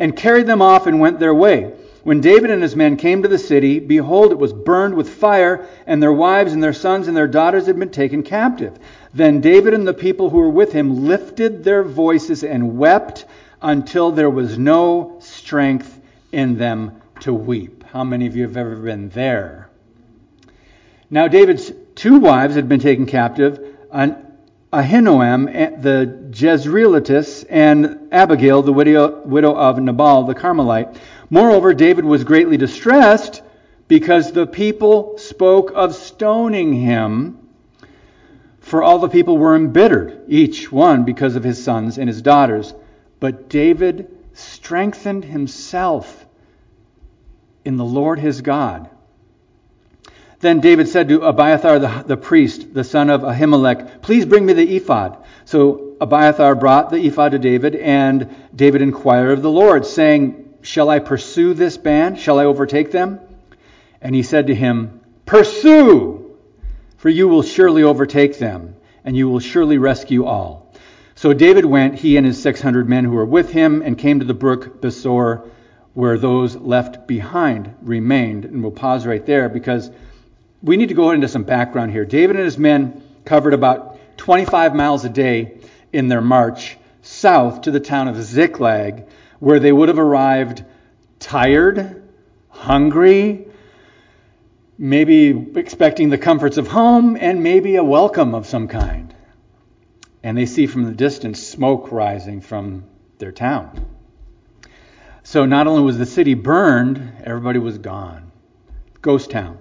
and 0.00 0.16
carried 0.16 0.46
them 0.46 0.62
off 0.62 0.86
and 0.86 0.98
went 0.98 1.20
their 1.20 1.34
way. 1.34 1.72
When 2.02 2.22
David 2.22 2.50
and 2.50 2.62
his 2.62 2.74
men 2.74 2.96
came 2.96 3.22
to 3.22 3.28
the 3.28 3.38
city, 3.38 3.78
behold, 3.78 4.32
it 4.32 4.38
was 4.38 4.54
burned 4.54 4.94
with 4.94 5.10
fire, 5.10 5.66
and 5.86 6.02
their 6.02 6.12
wives 6.12 6.54
and 6.54 6.62
their 6.62 6.72
sons 6.72 7.06
and 7.06 7.14
their 7.14 7.28
daughters 7.28 7.66
had 7.66 7.78
been 7.78 7.90
taken 7.90 8.22
captive. 8.22 8.78
Then 9.12 9.42
David 9.42 9.74
and 9.74 9.86
the 9.86 9.92
people 9.92 10.30
who 10.30 10.38
were 10.38 10.48
with 10.48 10.72
him 10.72 11.06
lifted 11.06 11.62
their 11.62 11.84
voices 11.84 12.42
and 12.42 12.78
wept 12.78 13.26
until 13.60 14.10
there 14.10 14.30
was 14.30 14.56
no 14.56 15.18
strength 15.20 16.00
in 16.32 16.56
them 16.56 17.02
to 17.20 17.34
weep. 17.34 17.84
How 17.92 18.02
many 18.02 18.26
of 18.26 18.34
you 18.34 18.44
have 18.44 18.56
ever 18.56 18.76
been 18.76 19.10
there? 19.10 19.68
Now, 21.10 21.28
David's 21.28 21.72
two 21.94 22.18
wives 22.18 22.54
had 22.54 22.70
been 22.70 22.80
taken 22.80 23.04
captive. 23.04 23.76
Ahinoam 24.72 25.48
eh, 25.52 25.70
the 25.70 26.28
Jezreelitess 26.30 27.44
and 27.50 28.08
Abigail 28.12 28.62
the 28.62 28.72
widow, 28.72 29.20
widow 29.22 29.56
of 29.56 29.80
Nabal 29.80 30.24
the 30.24 30.34
Carmelite. 30.34 30.96
Moreover, 31.28 31.74
David 31.74 32.04
was 32.04 32.22
greatly 32.22 32.56
distressed 32.56 33.42
because 33.88 34.30
the 34.30 34.46
people 34.46 35.18
spoke 35.18 35.72
of 35.74 35.96
stoning 35.96 36.72
him. 36.74 37.38
For 38.60 38.82
all 38.82 39.00
the 39.00 39.08
people 39.08 39.38
were 39.38 39.56
embittered, 39.56 40.20
each 40.28 40.70
one 40.70 41.04
because 41.04 41.34
of 41.34 41.42
his 41.42 41.62
sons 41.62 41.98
and 41.98 42.08
his 42.08 42.22
daughters. 42.22 42.72
But 43.18 43.48
David 43.48 44.08
strengthened 44.34 45.24
himself 45.24 46.26
in 47.64 47.76
the 47.76 47.84
Lord 47.84 48.20
his 48.20 48.40
God. 48.42 48.89
Then 50.40 50.60
David 50.60 50.88
said 50.88 51.08
to 51.08 51.20
Abiathar 51.20 51.78
the, 51.78 52.04
the, 52.06 52.16
priest, 52.16 52.72
the 52.72 52.82
son 52.82 53.10
of 53.10 53.20
Ahimelech, 53.20 54.00
Please 54.00 54.24
bring 54.24 54.46
me 54.46 54.54
the 54.54 54.76
ephod. 54.76 55.18
So 55.44 55.96
Abiathar 56.00 56.54
brought 56.54 56.88
the 56.88 57.06
ephod 57.06 57.32
to 57.32 57.38
David, 57.38 57.76
and 57.76 58.34
David 58.54 58.80
inquired 58.80 59.32
of 59.32 59.42
the 59.42 59.50
Lord, 59.50 59.84
saying, 59.84 60.54
Shall 60.62 60.88
I 60.88 60.98
pursue 60.98 61.52
this 61.52 61.76
band? 61.76 62.18
Shall 62.18 62.38
I 62.38 62.46
overtake 62.46 62.90
them? 62.90 63.20
And 64.00 64.14
he 64.14 64.22
said 64.22 64.46
to 64.46 64.54
him, 64.54 65.00
Pursue, 65.26 66.34
for 66.96 67.10
you 67.10 67.28
will 67.28 67.42
surely 67.42 67.82
overtake 67.82 68.38
them, 68.38 68.76
and 69.04 69.14
you 69.14 69.28
will 69.28 69.40
surely 69.40 69.76
rescue 69.76 70.24
all. 70.24 70.72
So 71.16 71.34
David 71.34 71.66
went, 71.66 71.96
he 71.96 72.16
and 72.16 72.24
his 72.26 72.42
600 72.42 72.88
men 72.88 73.04
who 73.04 73.12
were 73.12 73.26
with 73.26 73.50
him, 73.52 73.82
and 73.82 73.98
came 73.98 74.20
to 74.20 74.24
the 74.24 74.32
brook 74.32 74.80
Besor, 74.80 75.46
where 75.92 76.16
those 76.16 76.56
left 76.56 77.06
behind 77.06 77.74
remained. 77.82 78.46
And 78.46 78.62
we'll 78.62 78.72
pause 78.72 79.06
right 79.06 79.24
there 79.26 79.50
because 79.50 79.90
we 80.62 80.76
need 80.76 80.88
to 80.88 80.94
go 80.94 81.10
into 81.12 81.28
some 81.28 81.44
background 81.44 81.92
here. 81.92 82.04
David 82.04 82.36
and 82.36 82.44
his 82.44 82.58
men 82.58 83.02
covered 83.24 83.54
about 83.54 83.98
25 84.18 84.74
miles 84.74 85.04
a 85.04 85.08
day 85.08 85.58
in 85.92 86.08
their 86.08 86.20
march 86.20 86.76
south 87.02 87.62
to 87.62 87.70
the 87.70 87.80
town 87.80 88.08
of 88.08 88.22
Ziklag, 88.22 89.06
where 89.38 89.58
they 89.58 89.72
would 89.72 89.88
have 89.88 89.98
arrived 89.98 90.64
tired, 91.18 92.02
hungry, 92.50 93.46
maybe 94.76 95.28
expecting 95.56 96.10
the 96.10 96.18
comforts 96.18 96.58
of 96.58 96.68
home 96.68 97.16
and 97.18 97.42
maybe 97.42 97.76
a 97.76 97.84
welcome 97.84 98.34
of 98.34 98.46
some 98.46 98.68
kind. 98.68 99.14
And 100.22 100.36
they 100.36 100.46
see 100.46 100.66
from 100.66 100.84
the 100.84 100.92
distance 100.92 101.42
smoke 101.42 101.90
rising 101.90 102.42
from 102.42 102.84
their 103.18 103.32
town. 103.32 103.86
So 105.22 105.46
not 105.46 105.66
only 105.66 105.82
was 105.82 105.96
the 105.96 106.06
city 106.06 106.34
burned, 106.34 107.12
everybody 107.24 107.58
was 107.58 107.78
gone. 107.78 108.30
Ghost 109.00 109.30
town. 109.30 109.58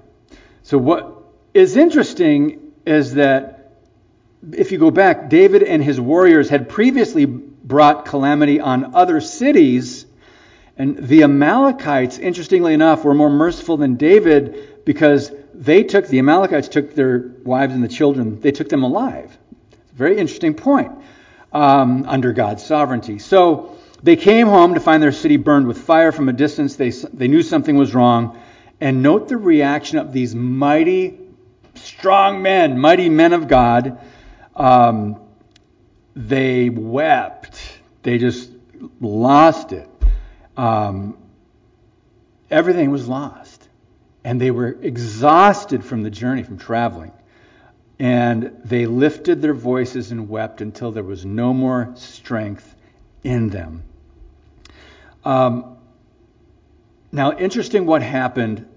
So 0.69 0.77
what 0.77 1.23
is 1.51 1.75
interesting 1.77 2.73
is 2.85 3.15
that 3.15 3.71
if 4.51 4.71
you 4.71 4.77
go 4.77 4.91
back, 4.91 5.27
David 5.27 5.63
and 5.63 5.83
his 5.83 5.99
warriors 5.99 6.47
had 6.47 6.69
previously 6.69 7.25
brought 7.25 8.05
calamity 8.05 8.59
on 8.59 8.93
other 8.93 9.19
cities. 9.19 10.05
And 10.77 10.95
the 10.95 11.23
Amalekites, 11.23 12.19
interestingly 12.19 12.75
enough, 12.75 13.03
were 13.03 13.15
more 13.15 13.31
merciful 13.31 13.77
than 13.77 13.95
David 13.95 14.85
because 14.85 15.31
they 15.55 15.81
took, 15.81 16.05
the 16.05 16.19
Amalekites 16.19 16.67
took 16.67 16.93
their 16.93 17.31
wives 17.43 17.73
and 17.73 17.83
the 17.83 17.87
children, 17.87 18.39
they 18.39 18.51
took 18.51 18.69
them 18.69 18.83
alive. 18.83 19.35
Very 19.95 20.19
interesting 20.19 20.53
point 20.53 20.91
um, 21.51 22.05
under 22.07 22.31
God's 22.31 22.63
sovereignty. 22.63 23.17
So 23.17 23.75
they 24.03 24.17
came 24.17 24.45
home 24.45 24.75
to 24.75 24.79
find 24.79 25.01
their 25.01 25.13
city 25.13 25.37
burned 25.37 25.65
with 25.65 25.79
fire 25.79 26.11
from 26.11 26.29
a 26.29 26.33
distance. 26.33 26.75
They, 26.75 26.91
they 26.91 27.27
knew 27.27 27.41
something 27.41 27.75
was 27.75 27.95
wrong. 27.95 28.39
And 28.81 29.03
note 29.03 29.27
the 29.27 29.37
reaction 29.37 29.97
of 29.97 30.13
these 30.13 30.33
mighty, 30.33 31.19
strong 31.75 32.41
men, 32.41 32.79
mighty 32.79 33.09
men 33.09 33.33
of 33.33 33.47
God. 33.47 33.99
Um, 34.55 35.19
they 36.15 36.69
wept. 36.69 37.79
They 38.03 38.17
just 38.17 38.49
lost 39.01 39.73
it. 39.73 39.89
Um, 40.55 41.17
everything 42.49 42.91
was 42.91 43.07
lost. 43.07 43.67
And 44.23 44.39
they 44.39 44.51
were 44.51 44.77
exhausted 44.81 45.83
from 45.83 46.03
the 46.03 46.09
journey, 46.09 46.43
from 46.43 46.57
traveling. 46.57 47.11
And 47.97 48.57
they 48.63 48.85
lifted 48.85 49.41
their 49.41 49.53
voices 49.53 50.11
and 50.11 50.29
wept 50.29 50.61
until 50.61 50.91
there 50.91 51.03
was 51.03 51.25
no 51.25 51.53
more 51.53 51.91
strength 51.95 52.75
in 53.23 53.49
them. 53.49 53.83
Um, 55.25 55.77
now, 57.11 57.37
interesting 57.37 57.85
what 57.85 58.01
happened 58.01 58.67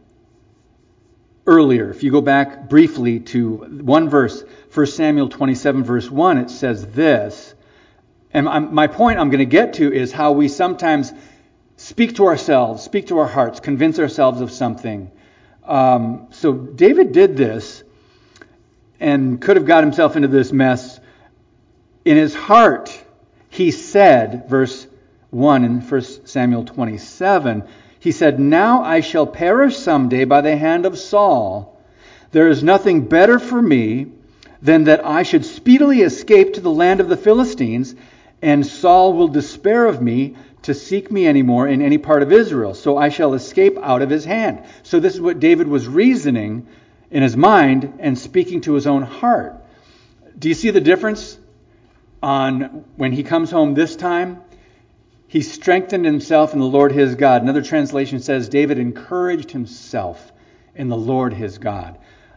earlier. 1.46 1.90
If 1.90 2.02
you 2.02 2.10
go 2.10 2.20
back 2.20 2.68
briefly 2.68 3.20
to 3.20 3.56
one 3.56 4.08
verse, 4.08 4.44
1 4.72 4.86
Samuel 4.86 5.28
27, 5.28 5.84
verse 5.84 6.10
1, 6.10 6.38
it 6.38 6.50
says 6.50 6.86
this. 6.86 7.54
And 8.32 8.48
I'm, 8.48 8.74
my 8.74 8.86
point 8.86 9.18
I'm 9.18 9.28
going 9.28 9.40
to 9.40 9.44
get 9.44 9.74
to 9.74 9.92
is 9.92 10.12
how 10.12 10.32
we 10.32 10.48
sometimes 10.48 11.12
speak 11.76 12.16
to 12.16 12.26
ourselves, 12.26 12.82
speak 12.82 13.08
to 13.08 13.18
our 13.18 13.26
hearts, 13.26 13.60
convince 13.60 13.98
ourselves 13.98 14.40
of 14.40 14.50
something 14.50 15.10
um, 15.64 16.28
so 16.30 16.52
David 16.52 17.12
did 17.12 17.36
this 17.36 17.84
and 18.98 19.40
could 19.40 19.56
have 19.56 19.66
got 19.66 19.84
himself 19.84 20.16
into 20.16 20.28
this 20.28 20.52
mess. 20.52 21.00
In 22.04 22.16
his 22.16 22.34
heart, 22.34 23.02
he 23.48 23.70
said, 23.70 24.48
verse 24.48 24.86
1 25.30 25.64
in 25.64 25.80
1 25.80 26.02
Samuel 26.26 26.64
27, 26.64 27.64
he 28.02 28.10
said, 28.10 28.40
Now 28.40 28.82
I 28.82 28.98
shall 28.98 29.28
perish 29.28 29.76
someday 29.76 30.24
by 30.24 30.40
the 30.40 30.56
hand 30.56 30.86
of 30.86 30.98
Saul. 30.98 31.80
There 32.32 32.48
is 32.48 32.60
nothing 32.60 33.02
better 33.02 33.38
for 33.38 33.62
me 33.62 34.08
than 34.60 34.84
that 34.84 35.06
I 35.06 35.22
should 35.22 35.44
speedily 35.44 36.00
escape 36.00 36.54
to 36.54 36.60
the 36.60 36.68
land 36.68 36.98
of 36.98 37.08
the 37.08 37.16
Philistines, 37.16 37.94
and 38.42 38.66
Saul 38.66 39.12
will 39.12 39.28
despair 39.28 39.86
of 39.86 40.02
me 40.02 40.34
to 40.62 40.74
seek 40.74 41.12
me 41.12 41.28
anymore 41.28 41.68
in 41.68 41.80
any 41.80 41.96
part 41.96 42.24
of 42.24 42.32
Israel, 42.32 42.74
so 42.74 42.98
I 42.98 43.08
shall 43.08 43.34
escape 43.34 43.78
out 43.80 44.02
of 44.02 44.10
his 44.10 44.24
hand. 44.24 44.64
So 44.82 44.98
this 44.98 45.14
is 45.14 45.20
what 45.20 45.38
David 45.38 45.68
was 45.68 45.86
reasoning 45.86 46.66
in 47.12 47.22
his 47.22 47.36
mind 47.36 48.00
and 48.00 48.18
speaking 48.18 48.62
to 48.62 48.74
his 48.74 48.88
own 48.88 49.02
heart. 49.02 49.54
Do 50.36 50.48
you 50.48 50.54
see 50.54 50.70
the 50.70 50.80
difference 50.80 51.38
on 52.20 52.84
when 52.96 53.12
he 53.12 53.22
comes 53.22 53.52
home 53.52 53.74
this 53.74 53.94
time? 53.94 54.42
He 55.32 55.40
strengthened 55.40 56.04
himself 56.04 56.52
in 56.52 56.58
the 56.58 56.66
Lord 56.66 56.92
his 56.92 57.14
God. 57.14 57.40
Another 57.40 57.62
translation 57.62 58.20
says 58.20 58.50
David 58.50 58.78
encouraged 58.78 59.50
himself 59.50 60.30
in 60.74 60.88
the 60.90 60.96
Lord 60.96 61.32
his 61.32 61.56
God. 61.56 61.96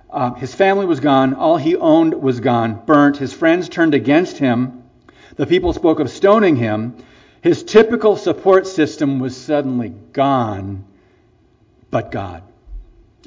Uh, 0.10 0.34
his 0.36 0.56
family 0.56 0.86
was 0.86 1.02
gone. 1.02 1.34
All 1.34 1.58
he 1.58 1.76
owned 1.76 2.14
was 2.14 2.40
gone, 2.40 2.86
burnt. 2.86 3.18
His 3.18 3.34
friends 3.34 3.68
turned 3.68 3.96
against 3.96 4.38
him. 4.38 4.84
The 5.36 5.46
people 5.46 5.74
spoke 5.74 6.00
of 6.00 6.10
stoning 6.10 6.56
him. 6.56 6.96
His 7.42 7.64
typical 7.64 8.16
support 8.16 8.66
system 8.66 9.20
was 9.20 9.36
suddenly 9.36 9.90
gone, 9.90 10.86
but 11.92 12.12
God, 12.12 12.44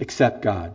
except 0.01 0.41
God. 0.41 0.75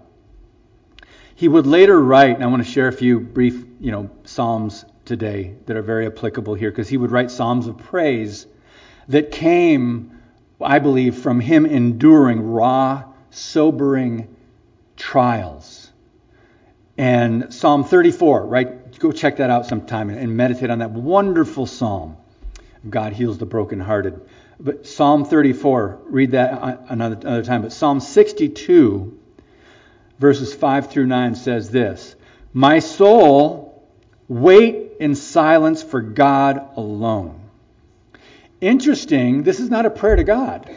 He 1.33 1.47
would 1.47 1.65
later 1.65 1.99
write, 1.99 2.35
and 2.35 2.43
I 2.43 2.47
want 2.47 2.63
to 2.63 2.71
share 2.71 2.89
a 2.89 2.93
few 2.93 3.19
brief, 3.19 3.55
you 3.79 3.91
know, 3.91 4.11
psalms 4.25 4.85
today 5.03 5.55
that 5.65 5.75
are 5.75 5.81
very 5.81 6.05
applicable 6.05 6.53
here, 6.53 6.69
because 6.69 6.89
he 6.89 6.97
would 6.97 7.09
write 7.09 7.31
psalms 7.31 7.65
of 7.65 7.79
praise 7.79 8.45
that 9.07 9.31
came, 9.31 10.19
I 10.61 10.79
believe, 10.79 11.17
from 11.17 11.39
him 11.39 11.65
enduring 11.65 12.41
raw, 12.41 13.03
sobering 13.29 14.35
trials. 14.95 15.91
And 16.97 17.53
Psalm 17.53 17.83
34, 17.83 18.45
right? 18.45 18.99
Go 18.99 19.11
check 19.11 19.37
that 19.37 19.49
out 19.49 19.65
sometime 19.65 20.09
and 20.09 20.37
meditate 20.37 20.69
on 20.69 20.79
that 20.79 20.91
wonderful 20.91 21.65
psalm. 21.65 22.17
God 22.89 23.13
heals 23.13 23.37
the 23.37 23.45
brokenhearted. 23.45 24.21
But 24.59 24.85
Psalm 24.85 25.25
34, 25.25 26.01
read 26.05 26.31
that 26.31 26.85
another, 26.89 27.15
another 27.15 27.43
time. 27.43 27.63
But 27.63 27.73
Psalm 27.73 27.99
62, 27.99 29.17
verses 30.19 30.53
5 30.53 30.91
through 30.91 31.07
9 31.07 31.35
says 31.35 31.69
this 31.69 32.15
My 32.53 32.79
soul, 32.79 33.83
wait 34.27 34.93
in 34.99 35.15
silence 35.15 35.81
for 35.81 36.01
God 36.01 36.69
alone. 36.77 37.42
Interesting, 38.63 39.43
this 39.43 39.59
is 39.59 39.69
not 39.69 39.85
a 39.85 39.89
prayer 39.89 40.15
to 40.15 40.23
God. 40.23 40.73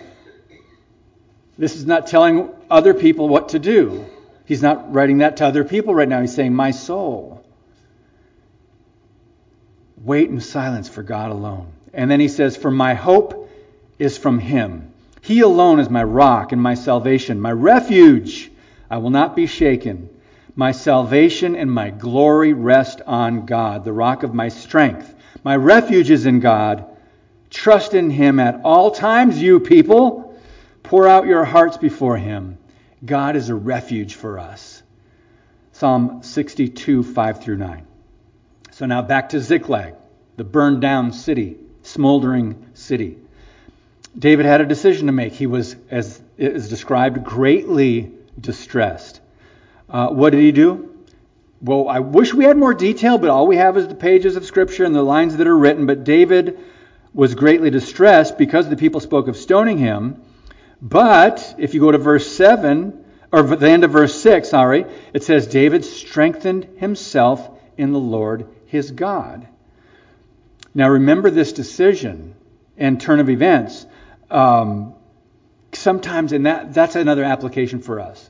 This 1.57 1.77
is 1.77 1.87
not 1.87 2.09
telling 2.09 2.51
other 2.69 2.93
people 2.93 3.29
what 3.29 3.51
to 3.51 3.61
do. 3.61 4.05
He's 4.45 4.61
not 4.61 4.93
writing 4.93 5.19
that 5.19 5.37
to 5.37 5.47
other 5.47 5.63
people 5.63 5.95
right 5.95 6.09
now. 6.09 6.21
He's 6.21 6.35
saying, 6.35 6.53
My 6.53 6.73
soul, 6.73 7.45
wait 9.99 10.29
in 10.29 10.41
silence 10.41 10.89
for 10.89 11.05
God 11.05 11.31
alone. 11.31 11.69
And 11.95 12.11
then 12.11 12.19
he 12.19 12.27
says, 12.27 12.57
For 12.57 12.73
my 12.73 12.95
hope 12.95 13.49
is 14.01 14.19
from 14.19 14.41
him. 14.41 14.93
He 15.23 15.43
alone 15.43 15.79
is 15.79 15.89
my 15.89 16.03
rock 16.03 16.51
and 16.51 16.61
my 16.61 16.75
salvation, 16.75 17.41
my 17.41 17.53
refuge. 17.53 18.51
I 18.91 18.97
will 18.97 19.11
not 19.11 19.37
be 19.37 19.47
shaken. 19.47 20.09
My 20.57 20.73
salvation 20.73 21.55
and 21.55 21.71
my 21.71 21.91
glory 21.91 22.53
rest 22.53 23.01
on 23.07 23.47
God, 23.47 23.85
the 23.85 23.93
rock 23.93 24.25
of 24.25 24.35
my 24.35 24.49
strength. 24.49 25.15
My 25.45 25.55
refuge 25.55 26.11
is 26.11 26.27
in 26.27 26.41
God. 26.41 26.96
Trust 27.51 27.95
in 27.95 28.11
him 28.11 28.41
at 28.41 28.61
all 28.65 28.91
times, 28.91 29.41
you 29.41 29.61
people. 29.61 30.39
Pour 30.83 31.09
out 31.09 31.27
your 31.27 31.45
hearts 31.45 31.77
before 31.77 32.17
him. 32.17 32.59
God 33.05 33.37
is 33.37 33.49
a 33.49 33.55
refuge 33.55 34.15
for 34.15 34.39
us. 34.39 34.83
Psalm 35.73 36.23
62, 36.23 37.03
5 37.03 37.43
through 37.43 37.57
9. 37.59 37.87
So 38.71 38.87
now 38.87 39.03
back 39.03 39.31
to 39.31 39.41
Ziklag, 39.41 39.95
the 40.37 40.45
burned 40.45 40.81
down 40.81 41.13
city 41.13 41.57
smoldering 41.87 42.67
city. 42.75 43.17
David 44.19 44.47
had 44.47 44.61
a 44.61 44.67
decision 44.67 45.07
to 45.07 45.13
make. 45.13 45.33
He 45.33 45.47
was, 45.47 45.77
as 45.91 46.21
is 46.37 46.69
described, 46.69 47.25
greatly 47.25 48.13
distressed. 48.41 49.21
Uh, 49.89 50.09
what 50.09 50.31
did 50.31 50.41
he 50.41 50.53
do? 50.53 50.93
Well, 51.63 51.89
I 51.89 52.01
wish 52.01 52.35
we 52.35 52.45
had 52.45 52.57
more 52.57 52.75
detail, 52.75 53.19
but 53.19 53.31
all 53.31 53.47
we 53.47 53.57
have 53.57 53.77
is 53.77 53.89
the 53.89 53.95
pages 53.95 54.37
of 54.37 54.45
Scripture 54.45 54.85
and 54.85 54.95
the 54.95 55.03
lines 55.03 55.37
that 55.37 55.47
are 55.47 55.57
written. 55.57 55.87
But 55.87 56.05
David 56.05 56.59
was 57.17 57.35
greatly 57.35 57.71
distressed 57.71 58.37
because 58.37 58.69
the 58.69 58.77
people 58.77 59.01
spoke 59.01 59.27
of 59.27 59.39
stoning 59.39 59.79
him. 59.79 60.23
But 60.83 61.55
if 61.57 61.73
you 61.73 61.81
go 61.81 61.91
to 61.91 61.97
verse 61.97 62.31
7, 62.31 63.05
or 63.33 63.43
the 63.43 63.71
end 63.71 63.85
of 63.85 63.91
verse 63.91 64.15
6, 64.21 64.51
sorry, 64.51 64.85
it 65.15 65.25
says, 65.25 65.47
David 65.47 65.87
strengthened 65.87 66.65
himself 66.77 67.49
in 67.79 67.93
the 67.93 67.99
Lord 67.99 68.47
his 68.67 68.91
God. 68.91 69.49
Now 70.75 70.91
remember 70.91 71.31
this 71.31 71.55
decision 71.55 72.35
and 72.77 73.01
turn 73.01 73.19
of 73.19 73.31
events. 73.31 73.87
Um, 74.31 74.95
sometimes, 75.73 76.33
and 76.33 76.45
that, 76.45 76.75
that's 76.75 76.97
another 76.97 77.25
application 77.25 77.81
for 77.81 77.99
us. 77.99 78.29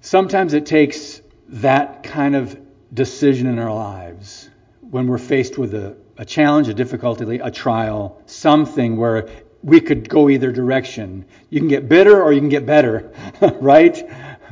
Sometimes 0.00 0.54
it 0.54 0.66
takes 0.66 1.22
that 1.50 2.02
kind 2.02 2.34
of 2.34 2.58
decision 2.92 3.46
in 3.46 3.60
our 3.60 3.72
lives 3.72 4.50
when 4.80 5.06
we're 5.06 5.18
faced 5.18 5.56
with 5.56 5.72
a, 5.74 5.96
a 6.18 6.24
challenge, 6.24 6.68
a 6.68 6.74
difficulty, 6.74 7.38
a 7.38 7.50
trial, 7.50 8.20
something 8.26 8.96
where 8.96 9.28
we 9.62 9.80
could 9.80 10.08
go 10.08 10.28
either 10.28 10.52
direction. 10.52 11.24
You 11.50 11.60
can 11.60 11.68
get 11.68 11.88
bitter 11.88 12.22
or 12.22 12.32
you 12.32 12.40
can 12.40 12.48
get 12.48 12.66
better, 12.66 13.12
right? 13.60 14.08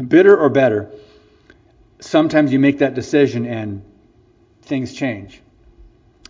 Bitter 0.08 0.36
or 0.36 0.48
better. 0.48 0.90
Sometimes 2.00 2.52
you 2.52 2.58
make 2.58 2.78
that 2.78 2.94
decision 2.94 3.46
and 3.46 3.82
things 4.62 4.92
change. 4.92 5.40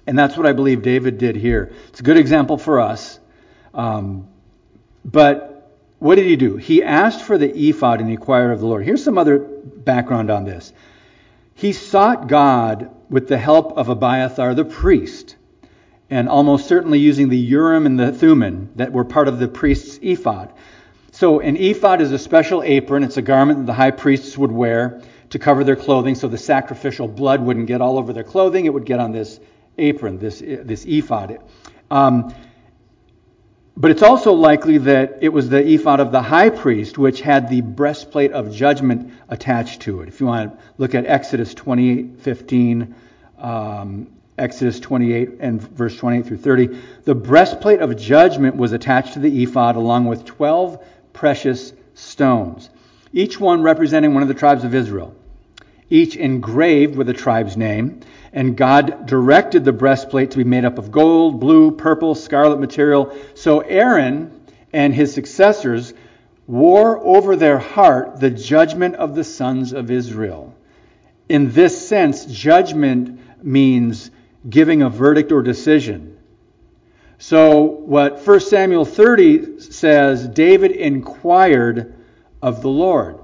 And 0.07 0.19
that's 0.19 0.37
what 0.37 0.47
I 0.47 0.53
believe 0.53 0.83
David 0.83 1.19
did 1.19 1.37
here. 1.37 1.73
It's 1.88 2.00
a 2.00 2.03
good 2.03 2.19
example 2.19 2.59
for 2.59 2.81
us. 2.81 3.19
Um, 3.73 4.29
but 5.05 5.73
what 5.99 6.17
did 6.17 6.26
he 6.26 6.37
do? 6.37 6.57
He 6.57 6.83
asked 6.83 7.23
for 7.23 7.38
the 7.38 7.50
ephod 7.69 8.00
and 8.00 8.11
inquired 8.11 8.53
of 8.53 8.61
the 8.61 8.67
Lord. 8.67 8.85
Here's 8.85 9.03
some 9.03 9.17
other 9.17 9.38
background 9.38 10.31
on 10.31 10.45
this. 10.45 10.73
He 11.54 11.73
sought 11.73 12.28
God 12.28 12.90
with 13.08 13.28
the 13.28 13.38
help 13.38 13.78
of 13.78 13.88
Abiathar 13.88 14.54
the 14.54 14.64
priest, 14.64 15.37
and 16.11 16.28
almost 16.28 16.66
certainly 16.66 16.99
using 16.99 17.28
the 17.28 17.38
Urim 17.38 17.87
and 17.87 17.99
the 17.99 18.12
Thummim 18.12 18.70
that 18.76 18.92
were 18.92 19.04
part 19.04 19.28
of 19.28 19.38
the 19.38 19.49
priest's 19.49 19.99
ephod. 20.02 20.52
So, 21.12 21.38
an 21.38 21.56
ephod 21.56 22.00
is 22.00 22.11
a 22.11 22.18
special 22.18 22.62
apron. 22.64 23.04
It's 23.04 23.16
a 23.16 23.23
garment 23.23 23.61
that 23.61 23.66
the 23.66 23.73
high 23.73 23.92
priests 23.92 24.37
would 24.37 24.50
wear 24.50 25.00
to 25.30 25.38
cover 25.38 25.62
their 25.62 25.76
clothing 25.76 26.16
so 26.16 26.26
the 26.26 26.38
sacrificial 26.38 27.06
blood 27.06 27.40
wouldn't 27.40 27.66
get 27.66 27.80
all 27.80 27.99
over 27.99 28.12
their 28.12 28.25
clothing. 28.25 28.66
It 28.66 28.75
would 28.75 28.84
get 28.84 28.99
on 28.99 29.12
this 29.12 29.38
apron, 29.78 30.18
this, 30.18 30.40
this 30.40 30.84
ephod. 30.84 31.38
Um, 31.90 32.34
but 33.76 33.90
it's 33.90 34.02
also 34.02 34.33
likely 34.33 34.78
that 34.78 35.19
it 35.21 35.31
was 35.31 35.49
the 35.49 35.66
ephod 35.66 35.99
of 35.99 36.12
the 36.12 36.23
high 36.23 36.50
priest, 36.50 36.97
which 36.97 37.21
had 37.21 37.49
the 37.49 37.61
breastplate 37.61 38.33
of 38.33 38.52
judgment 38.52 39.12
attached 39.28 39.83
to 39.83 40.00
it. 40.00 40.09
If 40.09 40.21
you 40.21 40.26
want 40.26 40.52
to 40.52 40.64
look 40.78 40.95
at 40.95 41.07
Exodus 41.07 41.54
28 41.54 42.21
15, 42.21 42.95
um, 43.38 44.07
Exodus 44.38 44.81
28 44.81 45.31
and 45.40 45.61
verse 45.61 45.97
28 45.97 46.26
through 46.26 46.37
30, 46.37 46.81
the 47.04 47.14
breastplate 47.14 47.81
of 47.81 47.97
judgment 47.97 48.57
was 48.57 48.73
attached 48.73 49.14
to 49.14 49.19
the 49.19 49.43
ephod 49.43 49.76
along 49.76 50.07
with 50.07 50.25
12 50.25 50.85
precious 51.12 51.73
stones, 51.95 52.71
each 53.12 53.40
one 53.40 53.62
representing 53.62 54.14
one 54.14 54.23
of 54.23 54.28
the 54.28 54.35
tribes 54.35 54.64
of 54.64 54.75
Israel, 54.75 55.14
each 55.90 56.16
engraved 56.16 56.97
with 56.97 57.07
the 57.07 57.12
tribe's 57.12 57.57
name. 57.57 58.00
And 58.35 58.57
God 58.57 59.07
directed 59.07 59.64
the 59.64 59.73
breastplate 59.73 60.33
to 60.33 60.38
be 60.38 60.45
made 60.45 60.64
up 60.64 60.76
of 60.76 60.91
gold, 60.91 61.38
blue, 61.38 61.71
purple, 61.71 62.17
scarlet 62.17 62.59
material. 62.59 63.17
So 63.35 63.61
Aaron 63.61 64.33
and 64.73 64.93
his 64.93 65.14
successors 65.14 65.95
wore 66.49 66.99
over 66.99 67.37
their 67.37 67.61
heart 67.61 68.19
the 68.19 68.31
judgment 68.31 68.97
of 68.97 69.14
the 69.14 69.25
sons 69.25 69.73
of 69.73 69.91
Israel. 69.91 70.53
In 71.29 71.53
this 71.53 71.88
sense, 71.88 72.26
judgment 72.26 73.21
means 73.43 74.11
giving 74.50 74.82
a 74.82 74.91
verdict 74.91 75.30
or 75.32 75.43
decision. 75.43 76.19
So, 77.19 77.63
what 77.63 78.26
1 78.26 78.41
Samuel 78.41 78.85
30 78.85 79.61
says, 79.61 80.26
David 80.26 80.73
inquired 80.73 81.95
of 82.43 82.61
the 82.61 82.69
Lord. 82.69 83.21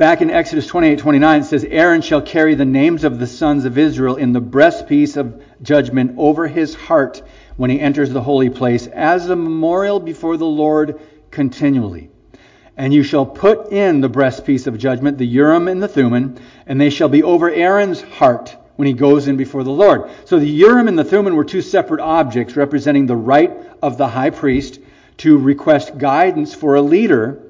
Back 0.00 0.22
in 0.22 0.30
Exodus 0.30 0.66
28 0.66 0.98
29, 0.98 1.40
it 1.42 1.44
says, 1.44 1.62
Aaron 1.62 2.00
shall 2.00 2.22
carry 2.22 2.54
the 2.54 2.64
names 2.64 3.04
of 3.04 3.18
the 3.18 3.26
sons 3.26 3.66
of 3.66 3.76
Israel 3.76 4.16
in 4.16 4.32
the 4.32 4.40
breastpiece 4.40 5.18
of 5.18 5.42
judgment 5.60 6.14
over 6.16 6.48
his 6.48 6.74
heart 6.74 7.20
when 7.58 7.68
he 7.68 7.78
enters 7.78 8.08
the 8.08 8.22
holy 8.22 8.48
place 8.48 8.86
as 8.86 9.28
a 9.28 9.36
memorial 9.36 10.00
before 10.00 10.38
the 10.38 10.46
Lord 10.46 10.98
continually. 11.30 12.08
And 12.78 12.94
you 12.94 13.02
shall 13.02 13.26
put 13.26 13.72
in 13.72 14.00
the 14.00 14.08
breastpiece 14.08 14.66
of 14.66 14.78
judgment, 14.78 15.18
the 15.18 15.26
Urim 15.26 15.68
and 15.68 15.82
the 15.82 15.88
Thummim, 15.88 16.36
and 16.66 16.80
they 16.80 16.88
shall 16.88 17.10
be 17.10 17.22
over 17.22 17.50
Aaron's 17.50 18.00
heart 18.00 18.56
when 18.76 18.88
he 18.88 18.94
goes 18.94 19.28
in 19.28 19.36
before 19.36 19.64
the 19.64 19.70
Lord. 19.70 20.10
So 20.24 20.38
the 20.38 20.48
Urim 20.48 20.88
and 20.88 20.98
the 20.98 21.04
Thummim 21.04 21.36
were 21.36 21.44
two 21.44 21.60
separate 21.60 22.00
objects 22.00 22.56
representing 22.56 23.04
the 23.04 23.16
right 23.16 23.52
of 23.82 23.98
the 23.98 24.08
high 24.08 24.30
priest 24.30 24.80
to 25.18 25.36
request 25.36 25.98
guidance 25.98 26.54
for 26.54 26.76
a 26.76 26.80
leader 26.80 27.49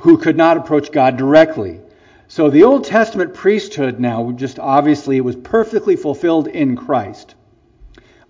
who 0.00 0.18
could 0.18 0.36
not 0.36 0.56
approach 0.56 0.92
God 0.92 1.16
directly. 1.16 1.80
So 2.28 2.48
the 2.48 2.64
Old 2.64 2.84
Testament 2.84 3.34
priesthood 3.34 3.98
now, 3.98 4.30
just 4.32 4.58
obviously, 4.58 5.16
it 5.16 5.24
was 5.24 5.36
perfectly 5.36 5.96
fulfilled 5.96 6.46
in 6.46 6.76
Christ, 6.76 7.34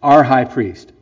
our 0.02 0.22
high 0.22 0.44
priest. 0.44 0.92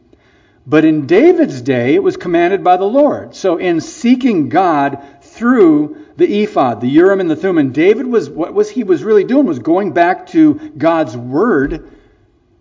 But 0.67 0.85
in 0.85 1.07
David's 1.07 1.63
day, 1.63 1.95
it 1.95 2.03
was 2.03 2.17
commanded 2.17 2.63
by 2.63 2.77
the 2.77 2.85
Lord. 2.85 3.35
So 3.35 3.57
in 3.57 3.81
seeking 3.81 4.49
God 4.49 5.03
through 5.23 6.07
the 6.17 6.43
ephod, 6.43 6.81
the 6.81 6.89
Urim 6.89 7.21
and 7.21 7.31
the 7.31 7.37
Thummim, 7.37 7.73
David 7.73 8.07
was 8.07 8.29
what 8.29 8.53
was 8.53 8.69
he 8.69 8.85
was 8.85 9.03
really 9.03 9.25
doing 9.25 9.47
was 9.47 9.61
going 9.61 9.93
back 9.93 10.27
to 10.29 10.55
God's 10.77 11.17
word 11.17 11.91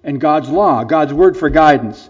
and 0.04 0.22
God's 0.22 0.48
law, 0.48 0.84
God's 0.86 1.14
word 1.14 1.36
for 1.36 1.50
guidance, 1.50 2.10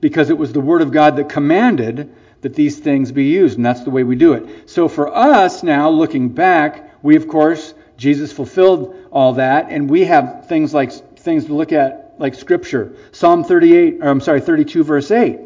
because 0.00 0.28
it 0.28 0.36
was 0.36 0.52
the 0.52 0.60
word 0.60 0.82
of 0.82 0.92
God 0.92 1.16
that 1.16 1.28
commanded 1.30 2.12
that 2.42 2.54
these 2.54 2.78
things 2.78 3.12
be 3.12 3.24
used, 3.24 3.56
and 3.56 3.66
that's 3.66 3.82
the 3.82 3.90
way 3.90 4.02
we 4.02 4.16
do 4.16 4.32
it. 4.32 4.70
So 4.70 4.88
for 4.88 5.14
us 5.14 5.62
now, 5.62 5.90
looking 5.90 6.28
back, 6.28 7.02
we 7.02 7.16
of 7.16 7.28
course, 7.28 7.74
Jesus 7.96 8.32
fulfilled 8.32 8.96
all 9.10 9.34
that, 9.34 9.66
and 9.70 9.90
we 9.90 10.04
have 10.04 10.46
things 10.48 10.72
like 10.72 11.18
things 11.18 11.46
to 11.46 11.54
look 11.54 11.72
at 11.72 12.14
like 12.18 12.34
Scripture. 12.34 12.94
Psalm 13.12 13.44
38, 13.44 13.98
or 14.00 14.08
I'm 14.08 14.20
sorry, 14.20 14.40
32, 14.40 14.84
verse 14.84 15.10
8. 15.10 15.40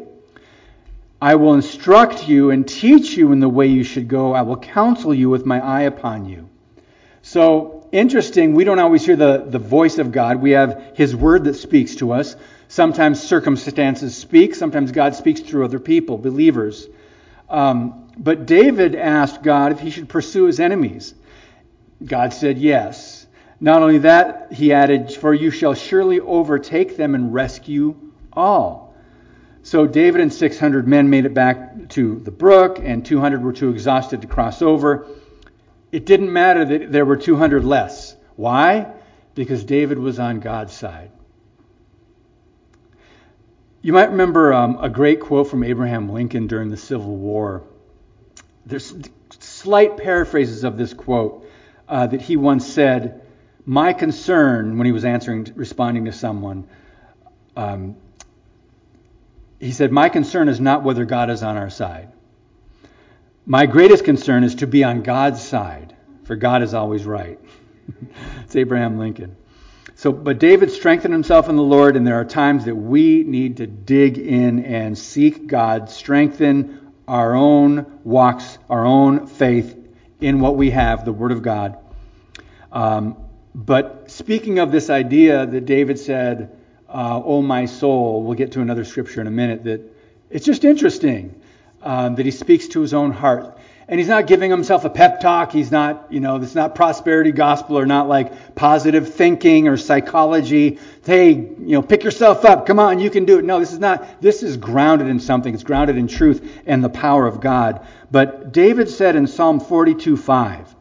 I 1.21 1.35
will 1.35 1.53
instruct 1.53 2.27
you 2.27 2.51
and 2.51 2.67
teach 2.67 3.17
you 3.17 3.31
in 3.31 3.39
the 3.39 3.49
way 3.49 3.67
you 3.67 3.83
should 3.83 4.07
go. 4.07 4.33
I 4.33 4.41
will 4.41 4.57
counsel 4.57 5.13
you 5.13 5.29
with 5.29 5.45
my 5.45 5.59
eye 5.59 5.83
upon 5.83 6.27
you. 6.27 6.49
So 7.21 7.87
interesting, 7.91 8.53
we 8.53 8.63
don't 8.63 8.79
always 8.79 9.05
hear 9.05 9.15
the, 9.15 9.45
the 9.47 9.57
voice 9.59 9.97
of 9.97 10.11
God. 10.11 10.41
We 10.41 10.51
have 10.51 10.91
His 10.95 11.15
Word 11.15 11.45
that 11.45 11.55
speaks 11.55 11.95
to 11.95 12.11
us. 12.11 12.35
Sometimes 12.67 13.21
circumstances 13.21 14.15
speak, 14.15 14.55
sometimes 14.55 14.91
God 14.91 15.15
speaks 15.15 15.41
through 15.41 15.65
other 15.65 15.79
people, 15.79 16.17
believers. 16.17 16.87
Um, 17.49 18.11
but 18.17 18.45
David 18.45 18.95
asked 18.95 19.43
God 19.43 19.71
if 19.71 19.79
he 19.79 19.91
should 19.91 20.09
pursue 20.09 20.45
his 20.45 20.59
enemies. 20.59 21.13
God 22.03 22.33
said 22.33 22.57
yes. 22.57 23.27
Not 23.59 23.81
only 23.81 23.99
that, 23.99 24.51
he 24.51 24.73
added, 24.73 25.13
For 25.13 25.33
you 25.33 25.51
shall 25.51 25.73
surely 25.73 26.19
overtake 26.19 26.97
them 26.97 27.15
and 27.15 27.33
rescue 27.33 27.95
all. 28.33 28.93
So 29.63 29.87
David 29.87 30.21
and 30.21 30.31
600 30.31 30.87
men 30.87 31.09
made 31.09 31.25
it 31.25 31.33
back 31.33 31.89
to 31.89 32.19
the 32.19 32.31
brook, 32.31 32.79
and 32.83 33.05
200 33.05 33.41
were 33.43 33.53
too 33.53 33.71
exhausted 33.71 34.21
to 34.21 34.27
cross 34.27 34.61
over. 34.61 35.07
It 35.91 36.05
didn't 36.05 36.31
matter 36.31 36.65
that 36.65 36.91
there 36.91 37.05
were 37.05 37.15
200 37.15 37.63
less. 37.63 38.15
Why? 38.35 38.91
Because 39.33 39.63
David 39.63 39.97
was 39.97 40.19
on 40.19 40.39
God's 40.39 40.73
side. 40.73 41.09
You 43.85 43.93
might 43.93 44.09
remember 44.09 44.51
um, 44.51 44.79
a 44.81 44.89
great 44.89 45.19
quote 45.19 45.47
from 45.47 45.63
Abraham 45.63 46.11
Lincoln 46.11 46.47
during 46.47 46.71
the 46.71 46.75
Civil 46.75 47.15
War. 47.17 47.61
There's 48.65 48.91
slight 49.39 49.97
paraphrases 49.97 50.63
of 50.63 50.75
this 50.75 50.91
quote 50.91 51.47
uh, 51.87 52.07
that 52.07 52.19
he 52.19 52.35
once 52.35 52.65
said, 52.65 53.21
My 53.63 53.93
concern, 53.93 54.79
when 54.79 54.87
he 54.87 54.91
was 54.91 55.05
answering, 55.05 55.53
responding 55.53 56.05
to 56.05 56.11
someone, 56.11 56.67
um, 57.55 57.95
he 59.59 59.71
said, 59.71 59.91
My 59.91 60.09
concern 60.09 60.49
is 60.49 60.59
not 60.59 60.81
whether 60.81 61.05
God 61.05 61.29
is 61.29 61.43
on 61.43 61.55
our 61.55 61.69
side. 61.69 62.11
My 63.45 63.67
greatest 63.67 64.03
concern 64.03 64.43
is 64.43 64.55
to 64.55 64.65
be 64.65 64.83
on 64.83 65.03
God's 65.03 65.43
side, 65.43 65.95
for 66.23 66.35
God 66.35 66.63
is 66.63 66.73
always 66.73 67.05
right. 67.05 67.39
it's 68.45 68.55
Abraham 68.55 68.97
Lincoln. 68.97 69.35
So, 70.05 70.11
but 70.11 70.37
David 70.37 70.69
strengthened 70.69 71.15
himself 71.15 71.49
in 71.49 71.55
the 71.55 71.63
Lord, 71.63 71.95
and 71.95 72.05
there 72.05 72.19
are 72.19 72.25
times 72.25 72.65
that 72.65 72.75
we 72.75 73.23
need 73.23 73.57
to 73.57 73.65
dig 73.65 74.19
in 74.19 74.63
and 74.63 74.95
seek 74.95 75.47
God, 75.47 75.89
strengthen 75.89 76.91
our 77.07 77.33
own 77.33 77.87
walks, 78.03 78.59
our 78.69 78.85
own 78.85 79.25
faith 79.25 79.75
in 80.21 80.41
what 80.41 80.57
we 80.57 80.69
have, 80.69 81.05
the 81.05 81.11
Word 81.11 81.31
of 81.31 81.41
God. 81.41 81.79
Um, 82.71 83.17
but 83.55 84.11
speaking 84.11 84.59
of 84.59 84.71
this 84.71 84.91
idea 84.91 85.43
that 85.43 85.65
David 85.65 85.97
said, 85.97 86.55
uh, 86.87 87.19
"Oh 87.25 87.41
my 87.41 87.65
soul," 87.65 88.21
we'll 88.21 88.37
get 88.37 88.51
to 88.51 88.61
another 88.61 88.85
scripture 88.85 89.21
in 89.21 89.25
a 89.25 89.31
minute. 89.31 89.63
That 89.63 89.81
it's 90.29 90.45
just 90.45 90.65
interesting 90.65 91.33
um, 91.81 92.13
that 92.13 92.27
he 92.27 92.31
speaks 92.31 92.67
to 92.67 92.81
his 92.81 92.93
own 92.93 93.11
heart. 93.11 93.54
And 93.87 93.99
he's 93.99 94.09
not 94.09 94.25
giving 94.25 94.49
himself 94.49 94.83
a 94.83 94.89
pep 94.89 95.21
talk. 95.21 95.51
He's 95.51 95.71
not, 95.71 96.07
you 96.09 96.19
know, 96.19 96.37
it's 96.37 96.55
not 96.55 96.73
prosperity 96.73 97.31
gospel 97.31 97.77
or 97.77 97.85
not 97.85 98.07
like 98.07 98.55
positive 98.55 99.13
thinking 99.13 99.67
or 99.67 99.77
psychology. 99.77 100.79
Hey, 101.05 101.33
you 101.33 101.53
know, 101.59 101.83
pick 101.83 102.03
yourself 102.03 102.45
up. 102.45 102.65
Come 102.65 102.79
on, 102.79 102.99
you 102.99 103.11
can 103.11 103.25
do 103.25 103.37
it. 103.37 103.45
No, 103.45 103.59
this 103.59 103.73
is 103.73 103.79
not. 103.79 104.21
This 104.21 104.41
is 104.41 104.57
grounded 104.57 105.07
in 105.07 105.19
something. 105.19 105.53
It's 105.53 105.63
grounded 105.63 105.97
in 105.97 106.07
truth 106.07 106.61
and 106.65 106.83
the 106.83 106.89
power 106.89 107.27
of 107.27 107.41
God. 107.41 107.85
But 108.09 108.51
David 108.51 108.89
said 108.89 109.15
in 109.15 109.27
Psalm 109.27 109.59
42 109.59 110.17
5, 110.17 110.75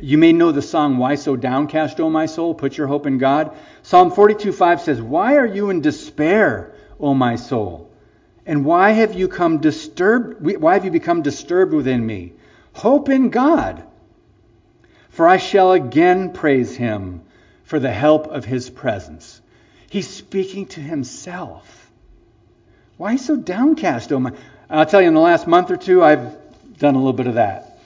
you 0.00 0.16
may 0.16 0.32
know 0.32 0.50
the 0.50 0.62
song, 0.62 0.96
Why 0.96 1.14
So 1.14 1.36
Downcast, 1.36 2.00
O 2.00 2.08
My 2.08 2.26
Soul? 2.26 2.54
Put 2.54 2.76
your 2.76 2.86
hope 2.86 3.06
in 3.06 3.18
God. 3.18 3.54
Psalm 3.82 4.10
42 4.10 4.52
5 4.52 4.80
says, 4.80 5.00
Why 5.00 5.36
are 5.36 5.46
you 5.46 5.70
in 5.70 5.80
despair, 5.80 6.74
O 6.98 7.14
my 7.14 7.36
soul? 7.36 7.89
And 8.50 8.64
why 8.64 8.90
have 8.90 9.14
you 9.14 9.28
come 9.28 9.58
disturbed? 9.58 10.44
Why 10.60 10.74
have 10.74 10.84
you 10.84 10.90
become 10.90 11.22
disturbed 11.22 11.72
within 11.72 12.04
me? 12.04 12.32
Hope 12.72 13.08
in 13.08 13.30
God. 13.30 13.84
For 15.10 15.28
I 15.28 15.36
shall 15.36 15.70
again 15.70 16.32
praise 16.32 16.74
him 16.74 17.20
for 17.62 17.78
the 17.78 17.92
help 17.92 18.26
of 18.26 18.44
his 18.44 18.68
presence. 18.68 19.40
He's 19.88 20.08
speaking 20.08 20.66
to 20.66 20.80
himself. 20.80 21.92
Why 22.96 23.14
so 23.14 23.36
downcast, 23.36 24.10
oh 24.10 24.18
my? 24.18 24.32
I'll 24.68 24.84
tell 24.84 25.00
you, 25.00 25.06
in 25.06 25.14
the 25.14 25.20
last 25.20 25.46
month 25.46 25.70
or 25.70 25.76
two, 25.76 26.02
I've 26.02 26.36
done 26.76 26.96
a 26.96 26.98
little 26.98 27.12
bit 27.12 27.28
of 27.28 27.34
that. 27.34 27.78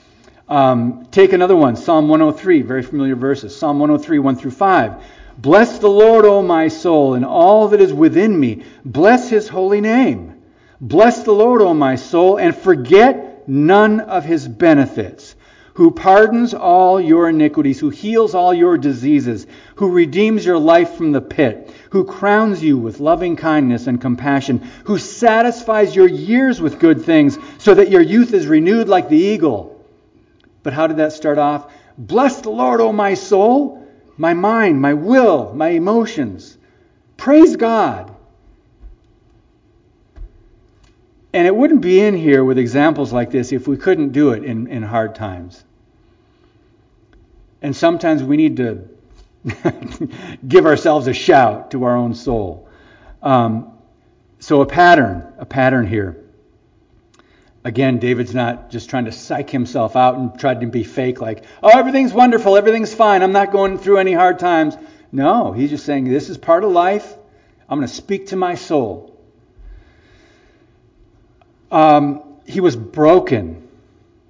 Um, 0.48 1.06
take 1.10 1.34
another 1.34 1.56
one, 1.56 1.76
Psalm 1.76 2.08
103, 2.08 2.62
very 2.62 2.82
familiar 2.82 3.16
verses. 3.16 3.54
Psalm 3.54 3.78
103, 3.80 4.18
1 4.18 4.36
through 4.36 4.52
5. 4.52 5.04
Bless 5.36 5.78
the 5.78 5.90
Lord, 5.90 6.24
O 6.24 6.40
my 6.40 6.68
soul, 6.68 7.12
and 7.12 7.24
all 7.26 7.68
that 7.68 7.82
is 7.82 7.92
within 7.92 8.40
me. 8.40 8.64
Bless 8.82 9.28
his 9.28 9.46
holy 9.46 9.82
name. 9.82 10.33
Bless 10.80 11.22
the 11.22 11.32
Lord, 11.32 11.62
O 11.62 11.72
my 11.72 11.96
soul, 11.96 12.36
and 12.36 12.54
forget 12.54 13.48
none 13.48 14.00
of 14.00 14.24
his 14.24 14.48
benefits, 14.48 15.36
who 15.74 15.90
pardons 15.90 16.54
all 16.54 17.00
your 17.00 17.28
iniquities, 17.28 17.80
who 17.80 17.90
heals 17.90 18.34
all 18.34 18.52
your 18.52 18.78
diseases, 18.78 19.46
who 19.76 19.90
redeems 19.90 20.44
your 20.44 20.58
life 20.58 20.94
from 20.94 21.12
the 21.12 21.20
pit, 21.20 21.72
who 21.90 22.04
crowns 22.04 22.62
you 22.62 22.78
with 22.78 23.00
loving 23.00 23.36
kindness 23.36 23.86
and 23.86 24.00
compassion, 24.00 24.58
who 24.84 24.98
satisfies 24.98 25.94
your 25.94 26.08
years 26.08 26.60
with 26.60 26.78
good 26.78 27.04
things, 27.04 27.38
so 27.58 27.74
that 27.74 27.90
your 27.90 28.02
youth 28.02 28.32
is 28.32 28.46
renewed 28.46 28.88
like 28.88 29.08
the 29.08 29.16
eagle. 29.16 29.84
But 30.62 30.72
how 30.72 30.86
did 30.86 30.98
that 30.98 31.12
start 31.12 31.38
off? 31.38 31.72
Bless 31.98 32.40
the 32.40 32.50
Lord, 32.50 32.80
O 32.80 32.92
my 32.92 33.14
soul, 33.14 33.86
my 34.16 34.34
mind, 34.34 34.80
my 34.80 34.94
will, 34.94 35.54
my 35.54 35.68
emotions. 35.68 36.56
Praise 37.16 37.56
God. 37.56 38.13
And 41.34 41.48
it 41.48 41.54
wouldn't 41.54 41.80
be 41.80 42.00
in 42.00 42.14
here 42.16 42.44
with 42.44 42.58
examples 42.58 43.12
like 43.12 43.32
this 43.32 43.50
if 43.50 43.66
we 43.66 43.76
couldn't 43.76 44.10
do 44.10 44.30
it 44.30 44.44
in, 44.44 44.68
in 44.68 44.84
hard 44.84 45.16
times. 45.16 45.64
And 47.60 47.74
sometimes 47.74 48.22
we 48.22 48.36
need 48.36 48.58
to 48.58 48.88
give 50.48 50.64
ourselves 50.64 51.08
a 51.08 51.12
shout 51.12 51.72
to 51.72 51.82
our 51.84 51.96
own 51.96 52.14
soul. 52.14 52.68
Um, 53.20 53.72
so, 54.38 54.60
a 54.60 54.66
pattern, 54.66 55.26
a 55.38 55.44
pattern 55.44 55.88
here. 55.88 56.22
Again, 57.64 57.98
David's 57.98 58.34
not 58.34 58.70
just 58.70 58.88
trying 58.88 59.06
to 59.06 59.12
psych 59.12 59.50
himself 59.50 59.96
out 59.96 60.16
and 60.16 60.38
try 60.38 60.54
to 60.54 60.66
be 60.66 60.84
fake, 60.84 61.20
like, 61.20 61.44
oh, 61.64 61.76
everything's 61.76 62.12
wonderful, 62.12 62.56
everything's 62.56 62.94
fine, 62.94 63.22
I'm 63.22 63.32
not 63.32 63.50
going 63.50 63.78
through 63.78 63.98
any 63.98 64.12
hard 64.12 64.38
times. 64.38 64.76
No, 65.10 65.50
he's 65.50 65.70
just 65.70 65.84
saying, 65.84 66.04
this 66.04 66.28
is 66.28 66.38
part 66.38 66.62
of 66.62 66.70
life. 66.70 67.16
I'm 67.68 67.78
going 67.78 67.88
to 67.88 67.94
speak 67.94 68.28
to 68.28 68.36
my 68.36 68.54
soul. 68.54 69.13
Um, 71.74 72.22
he 72.46 72.60
was 72.60 72.76
broken, 72.76 73.68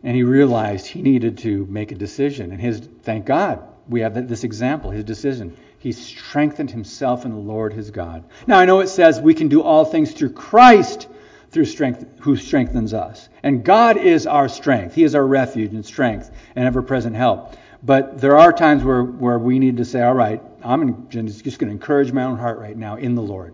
and 0.02 0.16
he 0.16 0.22
realized 0.22 0.87
he 0.87 1.02
needed 1.02 1.37
to 1.38 1.66
make 1.66 1.92
a 1.92 1.94
decision. 1.94 2.52
And 2.52 2.59
his, 2.59 2.80
thank 3.02 3.26
God, 3.26 3.62
we 3.87 4.00
have 4.00 4.26
this 4.26 4.44
example, 4.44 4.90
his 4.90 5.04
decision. 5.04 5.54
He 5.78 5.92
strengthened 5.92 6.70
himself 6.70 7.26
in 7.26 7.33
the 7.33 7.37
Lord 7.37 7.74
his 7.74 7.90
God. 7.90 8.24
Now 8.46 8.59
I 8.59 8.64
know 8.64 8.80
it 8.80 8.88
says 8.88 9.20
we 9.20 9.35
can 9.35 9.48
do 9.48 9.61
all 9.61 9.85
things 9.85 10.12
through 10.12 10.30
Christ 10.30 11.07
through 11.50 11.66
strength 11.66 12.07
who 12.20 12.35
strengthens 12.35 12.94
us. 12.94 13.28
And 13.42 13.62
God 13.62 13.98
is 13.98 14.26
our 14.26 14.48
strength. 14.48 14.94
He 14.94 15.04
is 15.04 15.14
our 15.14 15.26
refuge 15.26 15.74
and 15.74 15.85
strength 15.85 16.30
and 16.57 16.66
ever-present 16.66 17.14
help. 17.14 17.57
But 17.83 18.22
there 18.22 18.38
are 18.38 18.54
times 18.54 18.83
where, 18.83 19.04
where 19.04 19.38
we 19.38 19.59
need 19.59 19.76
to 19.76 19.85
say, 19.85 20.02
all 20.02 20.14
right, 20.14 20.42
I'm 20.62 21.11
just 21.11 21.42
going 21.59 21.68
to 21.68 21.72
encourage 21.72 22.11
my 22.11 22.24
own 22.24 22.38
heart 22.38 22.59
right 22.59 22.76
now 22.76 22.96
in 22.96 23.14
the 23.14 23.22
Lord. 23.22 23.52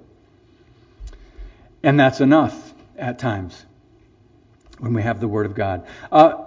And 1.82 1.98
that's 1.98 2.20
enough 2.20 2.72
at 2.96 3.18
times 3.18 3.66
when 4.80 4.92
we 4.94 5.02
have 5.02 5.20
the 5.20 5.28
Word 5.28 5.46
of 5.46 5.54
God. 5.54 5.86
Uh, 6.10 6.44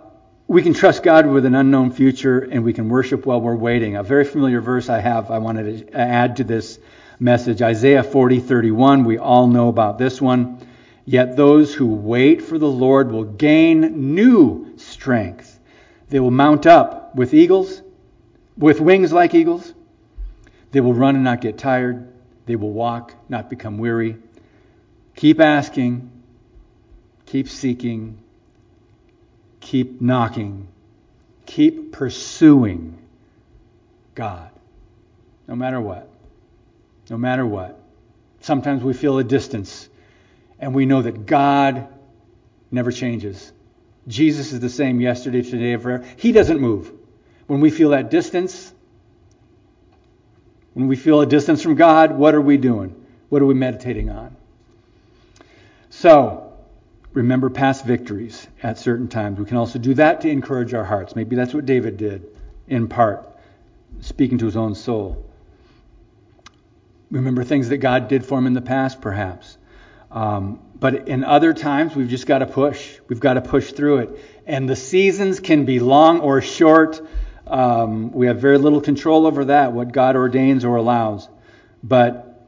we 0.47 0.61
can 0.61 0.73
trust 0.73 1.03
God 1.03 1.25
with 1.25 1.45
an 1.45 1.55
unknown 1.55 1.91
future, 1.91 2.39
and 2.39 2.63
we 2.63 2.73
can 2.73 2.89
worship 2.89 3.25
while 3.25 3.39
we're 3.39 3.55
waiting. 3.55 3.95
A 3.95 4.03
very 4.03 4.25
familiar 4.25 4.59
verse 4.59 4.89
I 4.89 4.99
have, 4.99 5.31
I 5.31 5.37
wanted 5.37 5.87
to 5.87 5.97
add 5.97 6.37
to 6.37 6.43
this 6.43 6.79
message 7.19 7.61
Isaiah 7.61 8.03
40 8.03 8.39
31. 8.41 9.05
We 9.05 9.17
all 9.17 9.47
know 9.47 9.69
about 9.69 9.97
this 9.97 10.21
one. 10.21 10.67
Yet 11.05 11.35
those 11.35 11.73
who 11.73 11.87
wait 11.87 12.41
for 12.41 12.57
the 12.57 12.69
Lord 12.69 13.11
will 13.11 13.25
gain 13.25 14.15
new 14.15 14.73
strength. 14.77 15.59
They 16.09 16.19
will 16.19 16.31
mount 16.31 16.65
up 16.65 17.15
with 17.15 17.33
eagles, 17.33 17.81
with 18.57 18.79
wings 18.79 19.11
like 19.11 19.33
eagles. 19.33 19.73
They 20.71 20.81
will 20.81 20.93
run 20.93 21.15
and 21.15 21.23
not 21.23 21.41
get 21.41 21.57
tired. 21.57 22.07
They 22.45 22.55
will 22.55 22.71
walk, 22.71 23.13
not 23.29 23.49
become 23.49 23.77
weary. 23.77 24.17
Keep 25.15 25.39
asking, 25.39 26.09
keep 27.25 27.47
seeking, 27.49 28.22
keep 29.63 30.01
knocking, 30.01 30.67
keep 31.45 31.93
pursuing 31.93 32.97
God, 34.13 34.49
no 35.47 35.55
matter 35.55 35.79
what. 35.79 36.09
No 37.09 37.17
matter 37.17 37.45
what. 37.45 37.79
Sometimes 38.41 38.83
we 38.83 38.93
feel 38.93 39.17
a 39.19 39.23
distance, 39.23 39.87
and 40.59 40.73
we 40.73 40.85
know 40.85 41.01
that 41.01 41.25
God 41.25 41.87
never 42.71 42.91
changes. 42.91 43.51
Jesus 44.07 44.51
is 44.51 44.59
the 44.59 44.69
same 44.69 44.99
yesterday, 44.99 45.41
today, 45.41 45.73
and 45.73 45.81
forever. 45.81 46.05
He 46.17 46.33
doesn't 46.33 46.59
move. 46.59 46.91
When 47.47 47.61
we 47.61 47.71
feel 47.71 47.91
that 47.91 48.11
distance, 48.11 48.73
when 50.73 50.87
we 50.87 50.97
feel 50.97 51.21
a 51.21 51.25
distance 51.25 51.61
from 51.61 51.75
God, 51.75 52.11
what 52.11 52.35
are 52.35 52.41
we 52.41 52.57
doing? 52.57 52.95
What 53.29 53.41
are 53.41 53.45
we 53.45 53.53
meditating 53.53 54.09
on? 54.09 54.35
So, 55.89 56.52
remember 57.13 57.49
past 57.49 57.85
victories 57.85 58.47
at 58.61 58.77
certain 58.77 59.07
times. 59.07 59.39
We 59.39 59.45
can 59.45 59.57
also 59.57 59.79
do 59.79 59.93
that 59.95 60.21
to 60.21 60.29
encourage 60.29 60.73
our 60.73 60.83
hearts. 60.83 61.15
Maybe 61.15 61.35
that's 61.35 61.53
what 61.53 61.65
David 61.65 61.97
did, 61.97 62.25
in 62.67 62.87
part, 62.87 63.29
speaking 64.01 64.39
to 64.39 64.45
his 64.45 64.57
own 64.57 64.75
soul. 64.75 65.23
Remember 67.11 67.43
things 67.43 67.69
that 67.69 67.77
God 67.77 68.07
did 68.07 68.25
for 68.25 68.39
him 68.39 68.47
in 68.47 68.53
the 68.53 68.61
past, 68.61 68.99
perhaps. 68.99 69.57
Um, 70.11 70.59
but 70.79 71.07
in 71.07 71.23
other 71.23 71.53
times, 71.53 71.95
we've 71.95 72.09
just 72.09 72.25
got 72.25 72.39
to 72.39 72.47
push. 72.47 72.99
We've 73.07 73.19
got 73.19 73.35
to 73.35 73.41
push 73.41 73.71
through 73.71 73.99
it. 73.99 74.19
And 74.47 74.67
the 74.67 74.75
seasons 74.75 75.39
can 75.39 75.65
be 75.65 75.79
long 75.79 76.19
or 76.19 76.41
short. 76.41 77.01
Um, 77.45 78.11
we 78.11 78.27
have 78.27 78.39
very 78.39 78.57
little 78.57 78.81
control 78.81 79.27
over 79.27 79.45
that, 79.45 79.73
what 79.73 79.91
God 79.91 80.15
ordains 80.15 80.65
or 80.65 80.75
allows. 80.75 81.29
But 81.83 82.47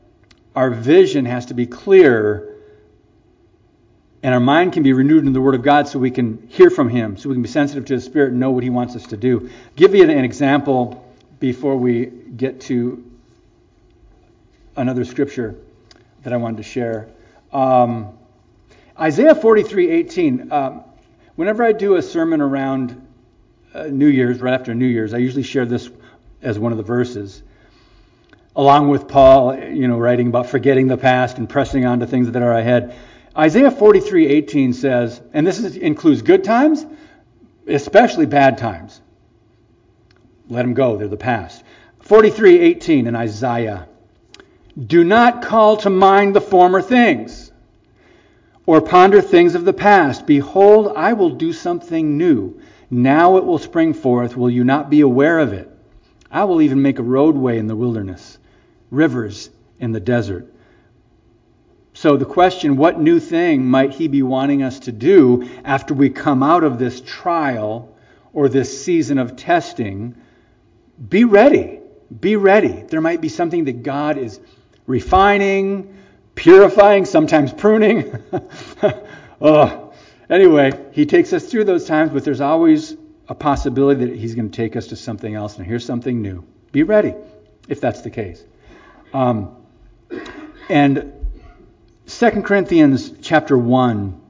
our 0.56 0.72
vision 0.72 1.26
has 1.26 1.48
to 1.48 1.54
be 1.54 1.68
clear 1.68 2.55
and 4.26 4.34
our 4.34 4.40
mind 4.40 4.74
can 4.74 4.82
be 4.82 4.92
renewed 4.92 5.24
in 5.24 5.34
the 5.34 5.40
Word 5.40 5.54
of 5.54 5.62
God 5.62 5.88
so 5.88 6.00
we 6.00 6.10
can 6.10 6.48
hear 6.50 6.72
from 6.72 6.90
Him, 6.90 7.16
so 7.16 7.30
we 7.30 7.36
can 7.36 7.44
be 7.44 7.48
sensitive 7.48 7.86
to 7.86 7.94
His 7.94 8.06
Spirit 8.06 8.32
and 8.32 8.40
know 8.40 8.50
what 8.50 8.64
He 8.64 8.72
wants 8.72 8.96
us 8.96 9.06
to 9.10 9.18
do. 9.18 9.52
Give 9.76 9.94
you 9.94 10.02
an, 10.02 10.10
example 10.10 11.06
before 11.40 11.78
we 11.78 12.08
get 12.08 12.60
to 12.62 13.06
another 14.76 15.06
scripture 15.06 15.56
that 16.24 16.34
I 16.34 16.38
wanted 16.38 16.58
to 16.58 16.64
share. 16.64 17.08
Um, 17.54 18.18
Isaiah 19.00 19.36
43:18. 19.36 20.52
Um, 20.52 20.84
whenever 21.36 21.64
I 21.64 21.72
do 21.72 21.94
a 21.98 22.02
sermon 22.02 22.42
around 22.42 23.08
uh, 23.76 23.84
New 23.84 24.08
Year's, 24.08 24.42
right 24.42 24.56
after 24.56 24.74
New 24.74 24.88
Year's, 24.88 25.14
I 25.14 25.20
usually 25.20 25.44
share 25.44 25.68
this 25.68 25.88
as 26.42 26.58
one 26.58 26.72
of 26.72 26.80
the 26.80 26.84
verses, 26.84 27.44
along 28.56 28.90
with 28.90 29.08
Paul, 29.08 29.56
you 29.56 29.88
know, 29.88 30.00
writing 30.00 30.30
about 30.30 30.48
forgetting 30.48 30.88
the 30.88 30.98
past 30.98 31.38
and 31.38 31.48
pressing 31.48 31.86
on 31.86 32.00
to 32.00 32.08
things 32.08 32.32
that 32.32 32.42
are 32.42 32.54
ahead. 32.54 32.98
Isaiah 33.38 33.72
43:18 33.72 34.74
says, 34.74 35.22
and 35.34 35.46
this 35.46 35.60
is, 35.60 35.76
includes 35.76 36.22
good 36.22 36.44
times, 36.44 36.86
especially 37.68 38.26
bad 38.26 38.58
times. 38.58 39.02
Let 40.50 40.62
them 40.62 40.74
go, 40.74 40.96
they're 40.98 41.08
the 41.08 41.18
past. 41.18 41.64
43:18 42.06 43.08
in 43.08 43.16
Isaiah. 43.16 43.88
Do 44.88 45.04
not 45.04 45.42
call 45.42 45.78
to 45.78 45.90
mind 45.90 46.36
the 46.36 46.42
former 46.42 46.82
things, 46.82 47.52
or 48.66 48.82
ponder 48.82 49.22
things 49.22 49.56
of 49.56 49.66
the 49.66 49.74
past. 49.74 50.26
Behold, 50.26 50.94
I 50.96 51.14
will 51.14 51.32
do 51.32 51.52
something 51.52 52.18
new. 52.18 52.60
Now 52.90 53.38
it 53.38 53.46
will 53.46 53.58
spring 53.58 53.94
forth. 53.94 54.38
Will 54.38 54.50
you 54.50 54.64
not 54.64 54.90
be 54.90 55.02
aware 55.02 55.40
of 55.40 55.54
it? 55.54 55.70
I 56.32 56.44
will 56.44 56.62
even 56.62 56.82
make 56.82 57.00
a 57.00 57.04
roadway 57.04 57.58
in 57.58 57.68
the 57.68 57.76
wilderness, 57.76 58.38
rivers 58.92 59.50
in 59.80 59.92
the 59.92 60.00
desert. 60.00 60.52
So 62.06 62.18
the 62.18 62.24
question, 62.24 62.78
what 62.78 63.02
new 63.02 63.20
thing 63.20 63.66
might 63.66 63.92
he 63.92 64.08
be 64.08 64.22
wanting 64.22 64.62
us 64.62 64.82
to 64.82 64.92
do 64.92 65.50
after 65.64 65.96
we 65.96 66.12
come 66.12 66.44
out 66.44 66.64
of 66.64 66.78
this 66.78 67.02
trial 67.02 67.98
or 68.32 68.48
this 68.48 68.86
season 68.86 69.18
of 69.18 69.36
testing? 69.36 70.14
Be 71.10 71.24
ready. 71.24 71.80
Be 72.20 72.36
ready. 72.36 72.84
There 72.88 73.02
might 73.02 73.22
be 73.22 73.30
something 73.30 73.66
that 73.66 73.82
God 73.82 74.20
is 74.20 74.40
refining, 74.86 75.98
purifying, 76.36 77.06
sometimes 77.06 77.52
pruning. 77.52 78.16
oh. 79.42 79.92
Anyway, 80.30 80.80
he 80.92 81.08
takes 81.08 81.34
us 81.34 81.48
through 81.50 81.64
those 81.64 81.86
times, 81.86 82.12
but 82.12 82.24
there's 82.24 82.40
always 82.40 82.96
a 83.28 83.34
possibility 83.34 84.06
that 84.06 84.16
he's 84.16 84.36
going 84.36 84.52
to 84.52 84.56
take 84.56 84.76
us 84.76 84.86
to 84.90 84.96
something 84.96 85.34
else 85.34 85.58
and 85.58 85.66
here's 85.66 85.84
something 85.84 86.22
new. 86.22 86.46
Be 86.72 86.84
ready 86.84 87.16
if 87.68 87.82
that's 87.82 88.02
the 88.02 88.12
case. 88.12 88.44
Um, 89.12 89.56
and 90.70 91.25
2 92.08 92.44
Corinthians 92.44 93.14
chapter 93.22 93.58
1, 93.58 94.22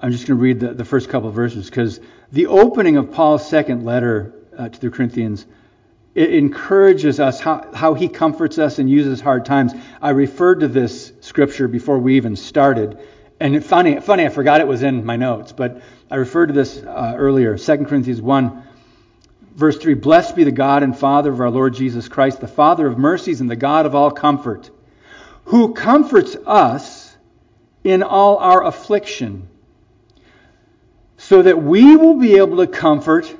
I'm 0.00 0.12
just 0.12 0.28
going 0.28 0.38
to 0.38 0.42
read 0.42 0.60
the, 0.60 0.74
the 0.74 0.84
first 0.84 1.08
couple 1.08 1.30
verses 1.30 1.68
because 1.68 1.98
the 2.30 2.46
opening 2.46 2.96
of 2.96 3.10
Paul's 3.10 3.48
second 3.48 3.84
letter 3.84 4.32
uh, 4.56 4.68
to 4.68 4.80
the 4.80 4.90
Corinthians 4.90 5.44
it 6.14 6.32
encourages 6.32 7.20
us 7.20 7.40
how, 7.40 7.68
how 7.74 7.92
he 7.92 8.08
comforts 8.08 8.58
us 8.58 8.78
and 8.78 8.88
uses 8.88 9.20
hard 9.20 9.44
times. 9.44 9.74
I 10.00 10.10
referred 10.10 10.60
to 10.60 10.68
this 10.68 11.12
scripture 11.20 11.68
before 11.68 11.98
we 11.98 12.16
even 12.16 12.36
started. 12.36 12.98
And 13.38 13.62
funny, 13.62 14.00
funny, 14.00 14.24
I 14.24 14.30
forgot 14.30 14.62
it 14.62 14.66
was 14.66 14.82
in 14.82 15.04
my 15.04 15.16
notes, 15.16 15.52
but 15.52 15.82
I 16.10 16.14
referred 16.14 16.46
to 16.46 16.52
this 16.54 16.78
uh, 16.78 17.14
earlier. 17.18 17.58
2 17.58 17.84
Corinthians 17.84 18.22
1, 18.22 18.62
verse 19.56 19.76
3 19.76 19.92
Blessed 19.94 20.36
be 20.36 20.44
the 20.44 20.52
God 20.52 20.82
and 20.82 20.96
Father 20.96 21.32
of 21.32 21.40
our 21.40 21.50
Lord 21.50 21.74
Jesus 21.74 22.08
Christ, 22.08 22.40
the 22.40 22.48
Father 22.48 22.86
of 22.86 22.96
mercies 22.96 23.42
and 23.42 23.50
the 23.50 23.56
God 23.56 23.84
of 23.84 23.94
all 23.94 24.10
comfort, 24.10 24.70
who 25.46 25.74
comforts 25.74 26.36
us 26.46 27.16
in 27.84 28.02
all 28.02 28.38
our 28.38 28.64
affliction, 28.64 29.48
so 31.16 31.42
that 31.42 31.62
we 31.62 31.96
will 31.96 32.18
be 32.18 32.36
able 32.36 32.56
to 32.58 32.66
comfort 32.66 33.32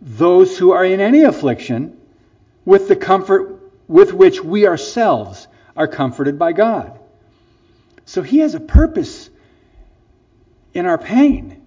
those 0.00 0.58
who 0.58 0.72
are 0.72 0.84
in 0.84 1.00
any 1.00 1.22
affliction 1.22 1.96
with 2.64 2.88
the 2.88 2.96
comfort 2.96 3.60
with 3.86 4.12
which 4.12 4.42
we 4.42 4.66
ourselves 4.66 5.46
are 5.76 5.86
comforted 5.86 6.38
by 6.38 6.52
God. 6.52 6.98
So 8.04 8.22
He 8.22 8.38
has 8.38 8.54
a 8.54 8.60
purpose 8.60 9.30
in 10.74 10.86
our 10.86 10.98
pain. 10.98 11.62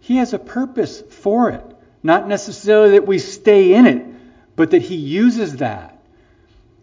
He 0.00 0.16
has 0.16 0.32
a 0.32 0.38
purpose 0.38 1.00
for 1.00 1.50
it. 1.50 1.64
Not 2.02 2.26
necessarily 2.26 2.92
that 2.92 3.06
we 3.06 3.18
stay 3.18 3.74
in 3.74 3.86
it, 3.86 4.04
but 4.56 4.72
that 4.72 4.82
He 4.82 4.96
uses 4.96 5.56
that. 5.58 5.97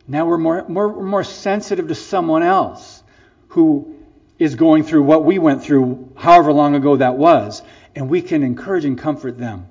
Now 0.07 0.25
we're 0.25 0.37
more, 0.37 0.65
more, 0.67 1.01
more 1.01 1.23
sensitive 1.23 1.87
to 1.87 1.95
someone 1.95 2.43
else 2.43 3.01
who 3.49 3.95
is 4.37 4.55
going 4.55 4.83
through 4.83 5.03
what 5.03 5.23
we 5.23 5.39
went 5.39 5.63
through, 5.63 6.11
however 6.15 6.51
long 6.51 6.75
ago 6.75 6.97
that 6.97 7.17
was, 7.17 7.61
and 7.95 8.09
we 8.09 8.21
can 8.21 8.43
encourage 8.43 8.85
and 8.85 8.97
comfort 8.97 9.37
them. 9.37 9.67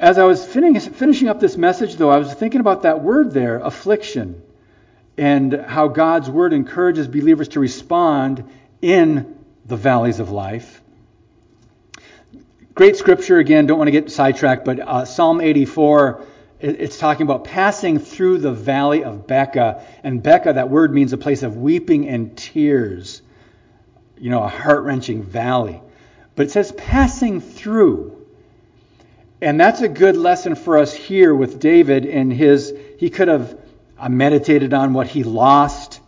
As 0.00 0.18
I 0.18 0.24
was 0.24 0.44
finishing 0.44 1.28
up 1.28 1.40
this 1.40 1.56
message, 1.56 1.96
though, 1.96 2.10
I 2.10 2.18
was 2.18 2.32
thinking 2.32 2.60
about 2.60 2.82
that 2.82 3.02
word 3.02 3.32
there, 3.32 3.58
affliction, 3.58 4.40
and 5.16 5.52
how 5.52 5.88
God's 5.88 6.30
word 6.30 6.52
encourages 6.52 7.08
believers 7.08 7.48
to 7.48 7.60
respond 7.60 8.44
in 8.80 9.36
the 9.66 9.76
valleys 9.76 10.20
of 10.20 10.30
life. 10.30 10.80
Great 12.74 12.96
scripture, 12.96 13.38
again, 13.38 13.66
don't 13.66 13.78
want 13.78 13.88
to 13.88 13.92
get 13.92 14.10
sidetracked, 14.10 14.64
but 14.64 14.78
uh, 14.78 15.04
Psalm 15.04 15.40
84, 15.40 16.24
it's 16.60 16.98
talking 16.98 17.22
about 17.22 17.44
passing 17.44 17.98
through 17.98 18.38
the 18.38 18.52
valley 18.52 19.04
of 19.04 19.26
Baca. 19.26 19.84
And 20.02 20.22
Baca, 20.22 20.54
that 20.54 20.70
word 20.70 20.92
means 20.92 21.12
a 21.12 21.18
place 21.18 21.42
of 21.42 21.56
weeping 21.56 22.08
and 22.08 22.36
tears, 22.36 23.22
you 24.18 24.30
know, 24.30 24.42
a 24.42 24.48
heart 24.48 24.82
wrenching 24.82 25.22
valley. 25.22 25.80
But 26.34 26.46
it 26.46 26.50
says 26.50 26.72
passing 26.72 27.40
through. 27.40 28.26
And 29.40 29.60
that's 29.60 29.82
a 29.82 29.88
good 29.88 30.16
lesson 30.16 30.56
for 30.56 30.78
us 30.78 30.92
here 30.92 31.32
with 31.32 31.60
David 31.60 32.06
and 32.06 32.32
his, 32.32 32.74
he 32.98 33.08
could 33.08 33.28
have 33.28 33.56
uh, 33.96 34.08
meditated 34.08 34.74
on 34.74 34.94
what 34.94 35.06
he 35.06 35.22
lost. 35.22 36.00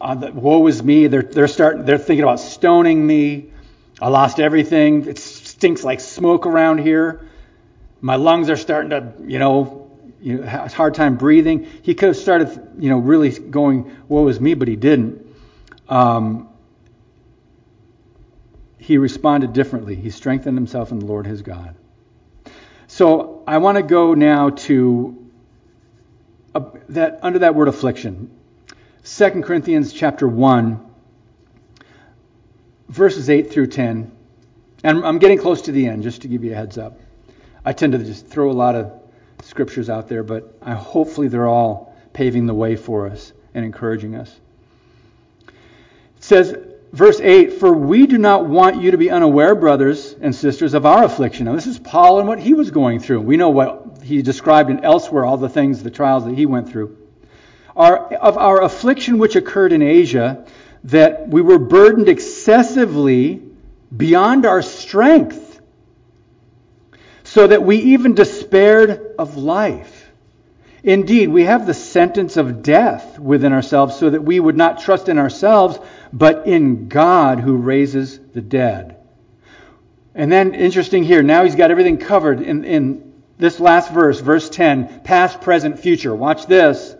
Uh, 0.00 0.14
the, 0.14 0.32
woe 0.32 0.66
is 0.66 0.82
me. 0.82 1.08
They're, 1.08 1.22
they're, 1.22 1.48
starting, 1.48 1.84
they're 1.84 1.98
thinking 1.98 2.22
about 2.22 2.40
stoning 2.40 3.06
me. 3.06 3.50
I 4.00 4.08
lost 4.08 4.40
everything. 4.40 5.06
It 5.06 5.18
stinks 5.18 5.84
like 5.84 6.00
smoke 6.00 6.46
around 6.46 6.78
here. 6.78 7.28
My 8.02 8.16
lungs 8.16 8.50
are 8.50 8.56
starting 8.56 8.90
to, 8.90 9.14
you 9.24 9.38
know, 9.38 9.90
you 10.20 10.38
know, 10.38 10.46
hard 10.46 10.94
time 10.94 11.16
breathing. 11.16 11.66
He 11.82 11.94
could 11.94 12.08
have 12.08 12.16
started, 12.16 12.48
you 12.78 12.90
know, 12.90 12.98
really 12.98 13.30
going, 13.30 13.96
woe 14.08 14.28
is 14.28 14.40
me, 14.40 14.54
but 14.54 14.68
he 14.68 14.76
didn't. 14.76 15.26
Um, 15.88 16.48
he 18.78 18.98
responded 18.98 19.52
differently. 19.52 19.94
He 19.94 20.10
strengthened 20.10 20.58
himself 20.58 20.90
in 20.90 20.98
the 20.98 21.06
Lord 21.06 21.26
his 21.26 21.42
God. 21.42 21.76
So 22.88 23.44
I 23.46 23.58
want 23.58 23.78
to 23.78 23.82
go 23.82 24.14
now 24.14 24.50
to 24.50 25.18
that 26.90 27.20
under 27.22 27.38
that 27.38 27.54
word 27.54 27.68
affliction. 27.68 28.30
2 29.04 29.42
Corinthians 29.42 29.92
chapter 29.92 30.28
1 30.28 30.92
verses 32.88 33.30
8 33.30 33.50
through 33.50 33.68
10. 33.68 34.12
And 34.84 35.04
I'm 35.04 35.18
getting 35.18 35.38
close 35.38 35.62
to 35.62 35.72
the 35.72 35.86
end 35.86 36.02
just 36.02 36.22
to 36.22 36.28
give 36.28 36.44
you 36.44 36.52
a 36.52 36.54
heads 36.54 36.76
up. 36.76 37.00
I 37.64 37.72
tend 37.72 37.92
to 37.92 37.98
just 37.98 38.26
throw 38.26 38.50
a 38.50 38.52
lot 38.52 38.74
of 38.74 38.92
scriptures 39.42 39.88
out 39.88 40.08
there, 40.08 40.22
but 40.22 40.56
I, 40.62 40.74
hopefully 40.74 41.28
they're 41.28 41.48
all 41.48 41.94
paving 42.12 42.46
the 42.46 42.54
way 42.54 42.76
for 42.76 43.06
us 43.06 43.32
and 43.54 43.64
encouraging 43.64 44.14
us. 44.14 44.34
It 45.48 46.24
says 46.24 46.56
verse 46.92 47.20
8 47.20 47.54
For 47.54 47.72
we 47.72 48.06
do 48.06 48.18
not 48.18 48.46
want 48.46 48.82
you 48.82 48.90
to 48.92 48.98
be 48.98 49.10
unaware, 49.10 49.54
brothers 49.54 50.14
and 50.20 50.34
sisters, 50.34 50.74
of 50.74 50.86
our 50.86 51.04
affliction. 51.04 51.46
Now, 51.46 51.54
this 51.54 51.66
is 51.66 51.78
Paul 51.78 52.18
and 52.18 52.28
what 52.28 52.38
he 52.38 52.54
was 52.54 52.70
going 52.70 53.00
through. 53.00 53.20
We 53.20 53.36
know 53.36 53.50
what 53.50 53.98
he 54.02 54.22
described 54.22 54.70
in 54.70 54.84
elsewhere, 54.84 55.24
all 55.24 55.36
the 55.36 55.48
things, 55.48 55.82
the 55.82 55.90
trials 55.90 56.24
that 56.24 56.34
he 56.34 56.46
went 56.46 56.68
through. 56.68 56.96
Our, 57.74 58.12
of 58.14 58.36
our 58.36 58.62
affliction 58.62 59.18
which 59.18 59.36
occurred 59.36 59.72
in 59.72 59.82
Asia, 59.82 60.44
that 60.84 61.28
we 61.28 61.40
were 61.40 61.58
burdened 61.58 62.08
excessively 62.08 63.42
beyond 63.96 64.44
our 64.44 64.62
strength, 64.62 65.51
so 67.32 67.46
that 67.46 67.62
we 67.62 67.78
even 67.78 68.12
despaired 68.12 69.14
of 69.18 69.38
life. 69.38 70.10
Indeed, 70.82 71.30
we 71.30 71.44
have 71.44 71.66
the 71.66 71.72
sentence 71.72 72.36
of 72.36 72.62
death 72.62 73.18
within 73.18 73.54
ourselves 73.54 73.96
so 73.96 74.10
that 74.10 74.22
we 74.22 74.38
would 74.38 74.58
not 74.58 74.80
trust 74.82 75.08
in 75.08 75.18
ourselves, 75.18 75.78
but 76.12 76.46
in 76.46 76.88
God 76.88 77.40
who 77.40 77.56
raises 77.56 78.18
the 78.18 78.42
dead. 78.42 78.98
And 80.14 80.30
then, 80.30 80.54
interesting 80.54 81.04
here, 81.04 81.22
now 81.22 81.42
he's 81.44 81.54
got 81.54 81.70
everything 81.70 81.96
covered 81.96 82.42
in, 82.42 82.64
in 82.64 83.14
this 83.38 83.58
last 83.58 83.90
verse, 83.92 84.20
verse 84.20 84.50
10, 84.50 85.00
past, 85.00 85.40
present, 85.40 85.78
future. 85.78 86.14
Watch 86.14 86.44
this. 86.44 86.94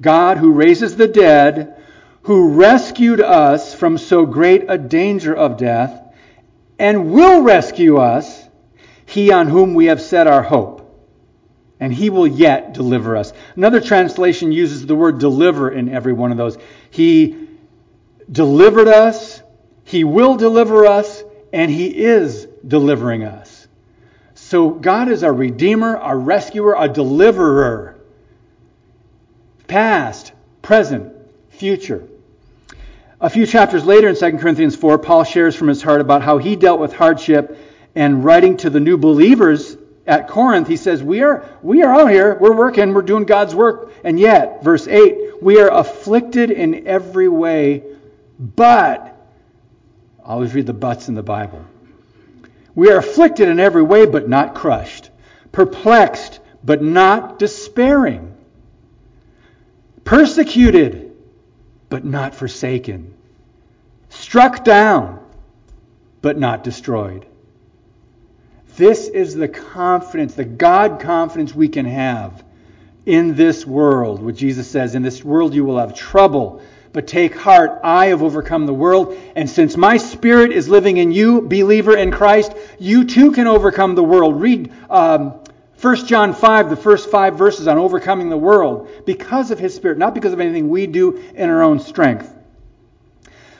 God 0.00 0.38
who 0.38 0.52
raises 0.52 0.94
the 0.94 1.08
dead, 1.08 1.82
who 2.22 2.52
rescued 2.52 3.20
us 3.20 3.74
from 3.74 3.98
so 3.98 4.24
great 4.24 4.66
a 4.68 4.78
danger 4.78 5.34
of 5.34 5.56
death, 5.56 6.00
and 6.78 7.10
will 7.10 7.42
rescue 7.42 7.96
us, 7.96 8.45
he 9.06 9.32
on 9.32 9.48
whom 9.48 9.74
we 9.74 9.86
have 9.86 10.02
set 10.02 10.26
our 10.26 10.42
hope 10.42 10.86
and 11.78 11.92
he 11.92 12.10
will 12.10 12.26
yet 12.26 12.72
deliver 12.72 13.16
us. 13.16 13.32
Another 13.54 13.80
translation 13.80 14.52
uses 14.52 14.86
the 14.86 14.94
word 14.94 15.18
deliver 15.18 15.70
in 15.70 15.88
every 15.88 16.12
one 16.12 16.30
of 16.30 16.38
those. 16.38 16.56
He 16.90 17.48
delivered 18.30 18.88
us, 18.88 19.42
he 19.84 20.04
will 20.04 20.36
deliver 20.36 20.86
us, 20.86 21.22
and 21.52 21.70
he 21.70 21.86
is 21.86 22.46
delivering 22.66 23.24
us. 23.24 23.68
So 24.34 24.70
God 24.70 25.08
is 25.08 25.22
our 25.22 25.32
redeemer, 25.32 25.96
our 25.96 26.18
rescuer, 26.18 26.76
our 26.76 26.88
deliverer. 26.88 27.98
Past, 29.66 30.32
present, 30.62 31.12
future. 31.50 32.06
A 33.20 33.30
few 33.30 33.46
chapters 33.46 33.84
later 33.84 34.08
in 34.08 34.16
2 34.16 34.38
Corinthians 34.38 34.76
4, 34.76 34.98
Paul 34.98 35.24
shares 35.24 35.56
from 35.56 35.68
his 35.68 35.82
heart 35.82 36.00
about 36.00 36.22
how 36.22 36.38
he 36.38 36.56
dealt 36.56 36.80
with 36.80 36.92
hardship 36.92 37.58
and 37.96 38.22
writing 38.22 38.58
to 38.58 38.70
the 38.70 38.78
new 38.78 38.98
believers 38.98 39.76
at 40.06 40.28
Corinth, 40.28 40.68
he 40.68 40.76
says, 40.76 41.02
We 41.02 41.22
are, 41.22 41.48
we 41.62 41.82
are 41.82 41.92
out 41.92 42.10
here, 42.10 42.36
we're 42.38 42.54
working, 42.54 42.92
we're 42.92 43.02
doing 43.02 43.24
God's 43.24 43.54
work, 43.54 43.90
and 44.04 44.20
yet, 44.20 44.62
verse 44.62 44.86
8, 44.86 45.42
we 45.42 45.58
are 45.60 45.72
afflicted 45.72 46.50
in 46.50 46.86
every 46.86 47.28
way, 47.28 47.82
but, 48.38 49.16
I 50.22 50.28
always 50.28 50.54
read 50.54 50.66
the 50.66 50.74
buts 50.74 51.08
in 51.08 51.14
the 51.14 51.22
Bible. 51.22 51.64
We 52.74 52.90
are 52.90 52.98
afflicted 52.98 53.48
in 53.48 53.58
every 53.58 53.82
way, 53.82 54.04
but 54.04 54.28
not 54.28 54.54
crushed, 54.54 55.10
perplexed, 55.50 56.38
but 56.62 56.82
not 56.82 57.38
despairing, 57.38 58.36
persecuted, 60.04 61.16
but 61.88 62.04
not 62.04 62.34
forsaken, 62.34 63.14
struck 64.10 64.64
down, 64.64 65.24
but 66.20 66.38
not 66.38 66.62
destroyed. 66.62 67.24
This 68.76 69.08
is 69.08 69.34
the 69.34 69.48
confidence, 69.48 70.34
the 70.34 70.44
God 70.44 71.00
confidence 71.00 71.54
we 71.54 71.68
can 71.68 71.86
have 71.86 72.44
in 73.06 73.34
this 73.34 73.64
world, 73.64 74.20
what 74.20 74.34
Jesus 74.34 74.68
says, 74.68 74.94
in 74.94 75.02
this 75.02 75.24
world 75.24 75.54
you 75.54 75.64
will 75.64 75.78
have 75.78 75.94
trouble. 75.94 76.60
But 76.92 77.06
take 77.06 77.34
heart, 77.36 77.80
I 77.84 78.06
have 78.06 78.22
overcome 78.22 78.66
the 78.66 78.74
world. 78.74 79.16
And 79.36 79.48
since 79.48 79.76
my 79.76 79.96
spirit 79.96 80.50
is 80.50 80.68
living 80.68 80.96
in 80.96 81.12
you, 81.12 81.42
believer 81.42 81.96
in 81.96 82.10
Christ, 82.10 82.52
you 82.78 83.04
too 83.04 83.32
can 83.32 83.46
overcome 83.46 83.94
the 83.94 84.02
world. 84.02 84.40
Read 84.40 84.72
um, 84.90 85.34
1 85.80 86.06
John 86.06 86.32
5, 86.32 86.70
the 86.70 86.76
first 86.76 87.10
five 87.10 87.36
verses 87.36 87.68
on 87.68 87.76
overcoming 87.76 88.30
the 88.30 88.36
world, 88.36 88.88
because 89.04 89.50
of 89.50 89.58
his 89.58 89.74
spirit, 89.74 89.98
not 89.98 90.14
because 90.14 90.32
of 90.32 90.40
anything 90.40 90.70
we 90.70 90.86
do 90.86 91.22
in 91.34 91.50
our 91.50 91.62
own 91.62 91.80
strength. 91.80 92.32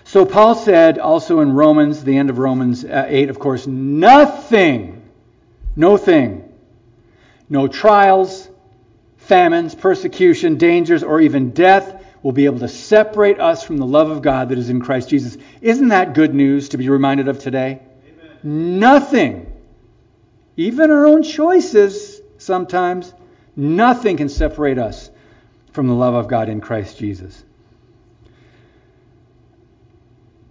So 0.05 0.25
Paul 0.25 0.55
said 0.55 0.99
also 0.99 1.41
in 1.41 1.53
Romans, 1.53 2.05
the 2.05 2.17
end 2.17 2.31
of 2.31 2.39
Romans 2.39 2.85
uh, 2.85 3.07
8, 3.07 3.29
of 3.29 3.39
course, 3.39 3.67
nothing, 3.67 4.96
no 5.77 5.97
thing, 5.99 6.53
no 7.49 7.69
trials, 7.69 8.49
famines, 9.19 9.75
persecution, 9.75 10.57
dangers, 10.57 11.03
or 11.03 11.21
even 11.21 11.51
death 11.51 12.03
will 12.23 12.33
be 12.33 12.47
able 12.47 12.59
to 12.61 12.69
separate 12.69 13.39
us 13.39 13.63
from 13.63 13.77
the 13.77 13.87
love 13.87 14.11
of 14.11 14.23
God 14.23 14.49
that 14.49 14.59
is 14.59 14.71
in 14.71 14.81
Christ 14.81 15.09
Jesus. 15.09 15.37
Isn't 15.61 15.89
that 15.89 16.15
good 16.15 16.35
news 16.35 16.71
to 16.71 16.79
be 16.79 16.89
reminded 16.89 17.29
of 17.29 17.39
today? 17.39 17.81
Amen. 18.43 18.81
Nothing, 18.81 19.53
even 20.57 20.91
our 20.91 21.07
own 21.07 21.23
choices 21.23 22.21
sometimes, 22.39 23.13
nothing 23.55 24.17
can 24.17 24.29
separate 24.29 24.79
us 24.79 25.11
from 25.73 25.89
the 25.89 25.95
love 25.95 26.15
of 26.15 26.27
God 26.27 26.49
in 26.49 26.61
Christ 26.61 26.99
Jesus. 26.99 27.45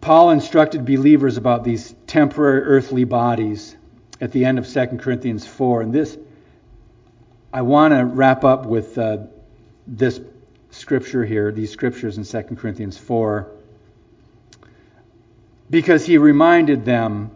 Paul 0.02 0.30
instructed 0.30 0.86
believers 0.86 1.38
about 1.38 1.64
these 1.64 1.96
temporary 2.06 2.62
earthly 2.62 3.06
bodies 3.06 3.76
at 4.22 4.32
the 4.32 4.46
end 4.46 4.60
of 4.60 4.68
2 4.68 4.98
Corinthians 4.98 5.46
4. 5.46 5.82
And 5.82 5.94
this, 5.94 6.18
I 7.54 7.62
want 7.62 7.94
to 7.94 8.06
wrap 8.06 8.44
up 8.44 8.66
with 8.66 8.98
uh, 8.98 9.18
this 9.88 10.20
scripture 10.72 11.26
here, 11.26 11.52
these 11.52 11.72
scriptures 11.72 12.18
in 12.18 12.24
2 12.24 12.56
Corinthians 12.56 12.98
4, 12.98 13.50
because 15.70 16.06
he 16.06 16.18
reminded 16.18 16.86
them, 16.86 17.32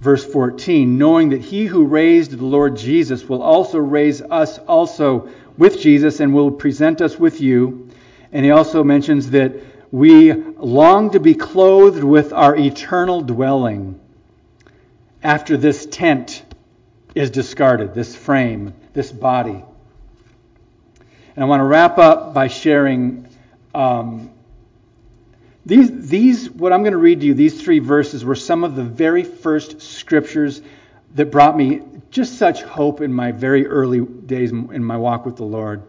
verse 0.00 0.24
14, 0.24 0.98
knowing 0.98 1.30
that 1.30 1.40
he 1.40 1.66
who 1.66 1.86
raised 1.86 2.32
the 2.32 2.44
Lord 2.44 2.76
Jesus 2.76 3.24
will 3.28 3.42
also 3.42 3.78
raise 3.78 4.22
us 4.22 4.58
also 4.58 5.28
with 5.56 5.80
Jesus 5.80 6.20
and 6.20 6.34
will 6.34 6.50
present 6.50 7.00
us 7.00 7.18
with 7.18 7.40
you. 7.40 7.90
And 8.32 8.44
he 8.44 8.50
also 8.50 8.84
mentions 8.84 9.30
that 9.30 9.54
we 9.90 10.32
long 10.32 11.10
to 11.10 11.20
be 11.20 11.34
clothed 11.34 12.04
with 12.04 12.32
our 12.32 12.56
eternal 12.56 13.22
dwelling 13.22 13.98
after 15.22 15.56
this 15.56 15.86
tent 15.86 16.42
is 17.14 17.30
discarded, 17.30 17.94
this 17.94 18.14
frame, 18.14 18.74
this 18.92 19.10
body. 19.10 19.64
And 21.34 21.44
I 21.44 21.46
want 21.46 21.60
to 21.60 21.64
wrap 21.64 21.98
up 21.98 22.34
by 22.34 22.48
sharing 22.48 23.28
um, 23.74 24.30
these, 25.66 26.08
these, 26.08 26.50
what 26.50 26.72
I'm 26.72 26.82
going 26.82 26.92
to 26.92 26.98
read 26.98 27.20
to 27.20 27.26
you, 27.26 27.34
these 27.34 27.60
three 27.60 27.78
verses 27.78 28.24
were 28.24 28.34
some 28.34 28.64
of 28.64 28.74
the 28.74 28.84
very 28.84 29.22
first 29.22 29.82
scriptures 29.82 30.62
that 31.14 31.26
brought 31.26 31.56
me 31.56 31.82
just 32.10 32.38
such 32.38 32.62
hope 32.62 33.00
in 33.00 33.12
my 33.12 33.32
very 33.32 33.66
early 33.66 34.00
days 34.00 34.50
in 34.50 34.82
my 34.82 34.96
walk 34.96 35.26
with 35.26 35.36
the 35.36 35.44
Lord. 35.44 35.82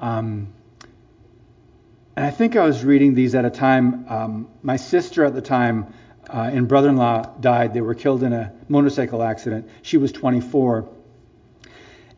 Um, 0.00 0.48
and 2.16 2.26
I 2.26 2.30
think 2.30 2.56
I 2.56 2.64
was 2.64 2.84
reading 2.84 3.14
these 3.14 3.34
at 3.34 3.44
a 3.44 3.50
time, 3.50 4.06
um, 4.08 4.48
my 4.62 4.76
sister 4.76 5.24
at 5.24 5.34
the 5.34 5.40
time 5.40 5.94
uh, 6.28 6.50
and 6.52 6.68
brother 6.68 6.88
in 6.88 6.96
law 6.96 7.22
died. 7.40 7.74
They 7.74 7.80
were 7.80 7.94
killed 7.94 8.22
in 8.22 8.32
a 8.32 8.52
motorcycle 8.68 9.22
accident. 9.22 9.68
She 9.82 9.96
was 9.96 10.12
24. 10.12 10.88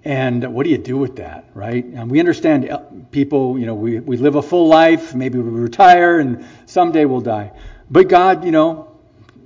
And 0.05 0.53
what 0.53 0.65
do 0.65 0.71
you 0.71 0.79
do 0.79 0.99
with 0.99 1.17
that, 1.17 1.49
right? 1.55 1.83
And 1.83 2.11
we 2.11 2.21
understand 2.21 3.07
people, 3.11 3.59
you 3.59 3.65
know, 3.65 3.75
we, 3.75 4.01
we 4.01 4.19
live 4.19 4.35
a 4.35 4.43
full 4.43 4.69
life, 4.69 5.15
maybe 5.15 5.39
we 5.39 5.49
retire, 5.49 6.19
and 6.19 6.45
someday 6.67 7.07
we'll 7.07 7.23
die. 7.23 7.53
But 7.91 8.09
God, 8.09 8.45
you 8.45 8.51
know, 8.51 8.99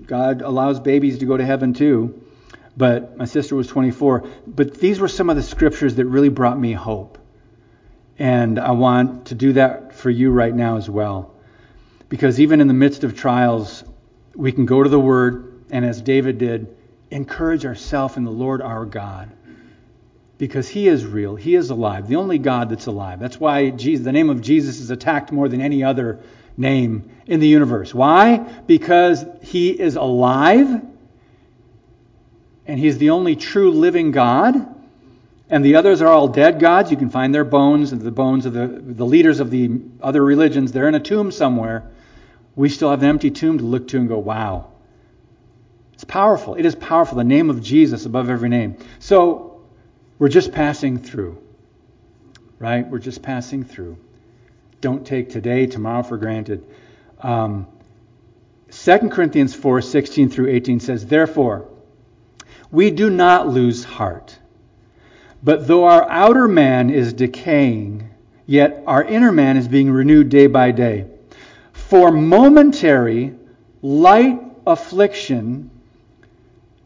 God 0.06 0.42
allows 0.42 0.80
babies 0.80 1.18
to 1.18 1.26
go 1.26 1.36
to 1.36 1.44
heaven 1.44 1.74
too. 1.74 2.24
But 2.76 3.16
my 3.16 3.24
sister 3.24 3.54
was 3.54 3.68
24. 3.68 4.28
But 4.46 4.74
these 4.74 4.98
were 4.98 5.08
some 5.08 5.30
of 5.30 5.36
the 5.36 5.42
scriptures 5.42 5.96
that 5.96 6.06
really 6.06 6.28
brought 6.28 6.58
me 6.58 6.72
hope. 6.72 7.18
And 8.18 8.58
I 8.58 8.72
want 8.72 9.26
to 9.26 9.34
do 9.34 9.52
that 9.54 9.94
for 9.94 10.10
you 10.10 10.30
right 10.30 10.54
now 10.54 10.76
as 10.76 10.88
well. 10.90 11.34
Because 12.08 12.40
even 12.40 12.60
in 12.60 12.66
the 12.66 12.74
midst 12.74 13.04
of 13.04 13.16
trials, 13.16 13.84
we 14.38 14.52
can 14.52 14.66
go 14.66 14.82
to 14.82 14.88
the 14.88 15.00
Word, 15.00 15.64
and 15.70 15.84
as 15.84 16.00
David 16.00 16.38
did, 16.38 16.74
encourage 17.10 17.66
ourselves 17.66 18.16
in 18.16 18.24
the 18.24 18.30
Lord 18.30 18.62
our 18.62 18.86
God 18.86 19.30
because 20.38 20.68
he 20.68 20.86
is 20.86 21.04
real. 21.04 21.34
He 21.34 21.56
is 21.56 21.70
alive, 21.70 22.06
the 22.06 22.16
only 22.16 22.38
God 22.38 22.70
that's 22.70 22.86
alive. 22.86 23.18
That's 23.18 23.40
why 23.40 23.70
Jesus, 23.70 24.04
the 24.04 24.12
name 24.12 24.30
of 24.30 24.40
Jesus 24.40 24.78
is 24.78 24.90
attacked 24.90 25.32
more 25.32 25.48
than 25.48 25.60
any 25.60 25.82
other 25.82 26.20
name 26.56 27.10
in 27.26 27.40
the 27.40 27.48
universe. 27.48 27.92
Why? 27.92 28.36
Because 28.66 29.24
he 29.42 29.70
is 29.70 29.96
alive 29.96 30.82
and 32.66 32.78
he's 32.78 32.98
the 32.98 33.10
only 33.10 33.34
true 33.34 33.72
living 33.72 34.12
God. 34.12 34.76
And 35.50 35.64
the 35.64 35.76
others 35.76 36.00
are 36.00 36.08
all 36.08 36.28
dead 36.28 36.60
gods. 36.60 36.92
You 36.92 36.96
can 36.96 37.10
find 37.10 37.34
their 37.34 37.44
bones, 37.44 37.92
and 37.92 38.00
the 38.02 38.10
bones 38.10 38.44
of 38.44 38.52
the, 38.52 38.66
the 38.68 39.06
leaders 39.06 39.40
of 39.40 39.50
the 39.50 39.80
other 40.02 40.22
religions. 40.22 40.70
They're 40.70 40.88
in 40.88 40.94
a 40.94 41.00
tomb 41.00 41.32
somewhere. 41.32 41.90
We 42.58 42.68
still 42.68 42.90
have 42.90 43.04
an 43.04 43.08
empty 43.08 43.30
tomb 43.30 43.58
to 43.58 43.64
look 43.64 43.86
to 43.88 43.98
and 43.98 44.08
go, 44.08 44.18
wow. 44.18 44.72
It's 45.94 46.02
powerful. 46.02 46.56
It 46.56 46.66
is 46.66 46.74
powerful. 46.74 47.16
The 47.16 47.22
name 47.22 47.50
of 47.50 47.62
Jesus 47.62 48.04
above 48.04 48.28
every 48.28 48.48
name. 48.48 48.78
So 48.98 49.60
we're 50.18 50.28
just 50.28 50.50
passing 50.50 50.98
through, 50.98 51.40
right? 52.58 52.84
We're 52.84 52.98
just 52.98 53.22
passing 53.22 53.62
through. 53.62 53.96
Don't 54.80 55.06
take 55.06 55.30
today, 55.30 55.66
tomorrow 55.66 56.02
for 56.02 56.16
granted. 56.16 56.64
Um, 57.20 57.68
2 58.72 59.08
Corinthians 59.08 59.54
4 59.54 59.80
16 59.80 60.28
through 60.28 60.48
18 60.48 60.80
says, 60.80 61.06
Therefore, 61.06 61.68
we 62.72 62.90
do 62.90 63.08
not 63.08 63.46
lose 63.46 63.84
heart. 63.84 64.36
But 65.44 65.68
though 65.68 65.84
our 65.84 66.10
outer 66.10 66.48
man 66.48 66.90
is 66.90 67.12
decaying, 67.12 68.10
yet 68.46 68.82
our 68.84 69.04
inner 69.04 69.30
man 69.30 69.56
is 69.56 69.68
being 69.68 69.92
renewed 69.92 70.28
day 70.28 70.48
by 70.48 70.72
day. 70.72 71.06
For 71.88 72.12
momentary, 72.12 73.34
light 73.82 74.40
affliction. 74.66 75.70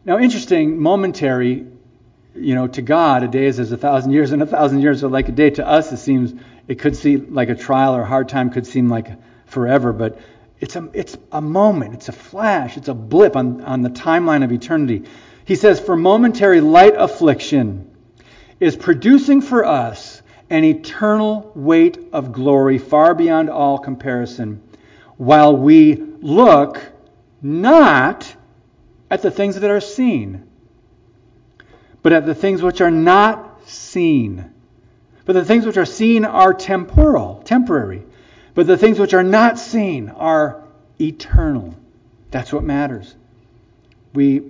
Now, 0.05 0.19
interesting, 0.19 0.79
momentary 0.79 1.67
you 2.35 2.55
know, 2.55 2.67
to 2.67 2.81
God, 2.81 3.23
a 3.23 3.27
day 3.27 3.45
is 3.45 3.59
as 3.59 3.71
a 3.71 3.77
thousand 3.77 4.11
years, 4.11 4.31
and 4.31 4.41
a 4.41 4.45
thousand 4.45 4.81
years 4.81 5.03
are 5.03 5.09
like 5.09 5.29
a 5.29 5.31
day. 5.31 5.49
To 5.51 5.67
us, 5.67 5.91
it 5.91 5.97
seems 5.97 6.33
it 6.67 6.79
could 6.79 6.95
seem 6.95 7.33
like 7.33 7.49
a 7.49 7.55
trial 7.55 7.95
or 7.95 8.01
a 8.01 8.05
hard 8.05 8.29
time 8.29 8.49
could 8.49 8.65
seem 8.65 8.89
like 8.89 9.07
forever, 9.45 9.93
but 9.93 10.19
it's 10.59 10.75
a 10.75 10.89
it's 10.93 11.17
a 11.31 11.41
moment, 11.41 11.93
it's 11.93 12.09
a 12.09 12.13
flash, 12.13 12.77
it's 12.77 12.87
a 12.87 12.93
blip 12.93 13.35
on, 13.35 13.61
on 13.61 13.81
the 13.81 13.89
timeline 13.89 14.43
of 14.43 14.51
eternity. 14.51 15.03
He 15.45 15.55
says, 15.55 15.79
for 15.79 15.97
momentary 15.97 16.61
light 16.61 16.95
affliction 16.97 17.91
is 18.59 18.77
producing 18.77 19.41
for 19.41 19.65
us 19.65 20.21
an 20.49 20.63
eternal 20.63 21.51
weight 21.53 21.97
of 22.13 22.31
glory 22.31 22.77
far 22.77 23.13
beyond 23.13 23.49
all 23.49 23.77
comparison, 23.77 24.61
while 25.17 25.55
we 25.55 25.95
look 26.21 26.81
not 27.41 28.35
at 29.09 29.21
the 29.21 29.31
things 29.31 29.59
that 29.59 29.69
are 29.69 29.81
seen 29.81 30.47
but 32.03 32.11
at 32.11 32.25
the 32.25 32.35
things 32.35 32.61
which 32.61 32.81
are 32.81 32.91
not 32.91 33.67
seen. 33.67 34.51
But 35.25 35.33
the 35.33 35.45
things 35.45 35.65
which 35.65 35.77
are 35.77 35.85
seen 35.85 36.25
are 36.25 36.53
temporal, 36.53 37.41
temporary. 37.45 38.03
But 38.53 38.67
the 38.67 38.77
things 38.77 38.99
which 38.99 39.13
are 39.13 39.23
not 39.23 39.57
seen 39.57 40.09
are 40.09 40.61
eternal. 40.99 41.73
That's 42.29 42.51
what 42.51 42.63
matters. 42.63 43.15
We 44.13 44.43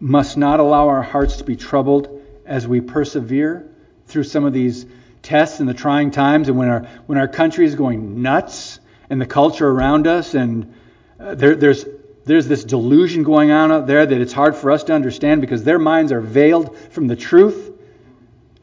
must 0.00 0.36
not 0.36 0.58
allow 0.58 0.88
our 0.88 1.02
hearts 1.02 1.36
to 1.36 1.44
be 1.44 1.54
troubled 1.54 2.20
as 2.44 2.66
we 2.66 2.80
persevere 2.80 3.70
through 4.08 4.24
some 4.24 4.44
of 4.44 4.52
these 4.52 4.84
tests 5.22 5.60
and 5.60 5.68
the 5.68 5.74
trying 5.74 6.10
times 6.10 6.48
and 6.48 6.58
when 6.58 6.68
our 6.68 6.80
when 7.06 7.16
our 7.16 7.28
country 7.28 7.64
is 7.64 7.76
going 7.76 8.20
nuts 8.20 8.80
and 9.12 9.20
the 9.20 9.26
culture 9.26 9.68
around 9.68 10.06
us 10.06 10.32
and 10.32 10.74
uh, 11.20 11.34
there, 11.34 11.54
there's 11.54 11.84
there's 12.24 12.46
this 12.46 12.64
delusion 12.64 13.24
going 13.24 13.50
on 13.50 13.70
out 13.70 13.86
there 13.86 14.06
that 14.06 14.20
it's 14.22 14.32
hard 14.32 14.56
for 14.56 14.70
us 14.70 14.84
to 14.84 14.94
understand 14.94 15.42
because 15.42 15.64
their 15.64 15.78
minds 15.78 16.12
are 16.12 16.20
veiled 16.22 16.78
from 16.90 17.08
the 17.08 17.16
truth, 17.16 17.72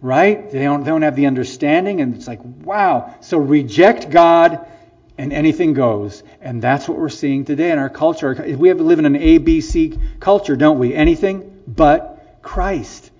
right? 0.01 0.49
They 0.49 0.63
don't, 0.63 0.83
they 0.83 0.89
don't 0.89 1.03
have 1.03 1.15
the 1.15 1.27
understanding, 1.27 2.01
and 2.01 2.15
it's 2.15 2.27
like, 2.27 2.39
wow. 2.41 3.13
So 3.21 3.37
reject 3.37 4.09
God, 4.09 4.65
and 5.19 5.33
anything 5.33 5.73
goes. 5.73 6.23
And 6.41 6.61
that's 6.61 6.87
what 6.87 6.97
we're 6.97 7.09
seeing 7.09 7.45
today 7.45 7.69
in 7.71 7.77
our 7.77 7.89
culture. 7.89 8.33
We 8.57 8.69
have 8.69 8.79
live 8.79 8.97
in 8.97 9.05
an 9.05 9.15
ABC 9.15 10.19
culture, 10.19 10.55
don't 10.55 10.79
we? 10.79 10.95
Anything 10.95 11.63
but 11.67 12.39
Christ. 12.41 13.11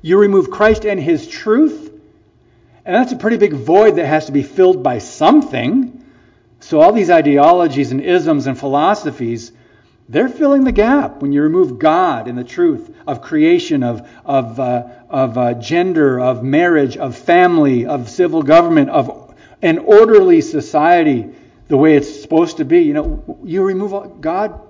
You 0.00 0.18
remove 0.18 0.50
Christ 0.50 0.86
and 0.86 0.98
His 0.98 1.26
truth, 1.26 1.92
and 2.84 2.94
that's 2.94 3.12
a 3.12 3.16
pretty 3.16 3.36
big 3.36 3.52
void 3.52 3.96
that 3.96 4.06
has 4.06 4.26
to 4.26 4.32
be 4.32 4.44
filled 4.44 4.82
by 4.82 4.98
something. 4.98 5.99
So 6.60 6.80
all 6.80 6.92
these 6.92 7.10
ideologies 7.10 7.90
and 7.92 8.00
isms 8.00 8.46
and 8.46 8.58
philosophies 8.58 9.52
they're 10.10 10.28
filling 10.28 10.64
the 10.64 10.72
gap 10.72 11.22
when 11.22 11.30
you 11.30 11.40
remove 11.40 11.78
God 11.78 12.26
and 12.26 12.36
the 12.36 12.42
truth 12.42 12.92
of 13.06 13.22
creation, 13.22 13.84
of, 13.84 14.10
of, 14.24 14.58
uh, 14.58 14.88
of 15.08 15.38
uh, 15.38 15.54
gender, 15.54 16.18
of 16.18 16.42
marriage, 16.42 16.96
of 16.96 17.16
family, 17.16 17.86
of 17.86 18.10
civil 18.10 18.42
government, 18.42 18.90
of 18.90 19.32
an 19.62 19.78
orderly 19.78 20.40
society 20.40 21.32
the 21.68 21.76
way 21.76 21.96
it's 21.96 22.22
supposed 22.22 22.56
to 22.56 22.64
be. 22.64 22.80
You 22.80 22.92
know, 22.92 23.38
you 23.44 23.62
remove 23.62 24.20
God, 24.20 24.60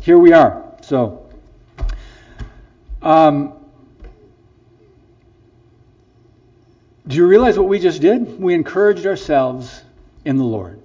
here 0.00 0.16
we 0.16 0.32
are. 0.32 0.64
So, 0.80 1.28
um, 3.02 3.52
do 7.06 7.16
you 7.16 7.26
realize 7.26 7.58
what 7.58 7.68
we 7.68 7.78
just 7.78 8.00
did? 8.00 8.40
We 8.40 8.54
encouraged 8.54 9.04
ourselves 9.04 9.82
in 10.24 10.38
the 10.38 10.44
Lord 10.44 10.79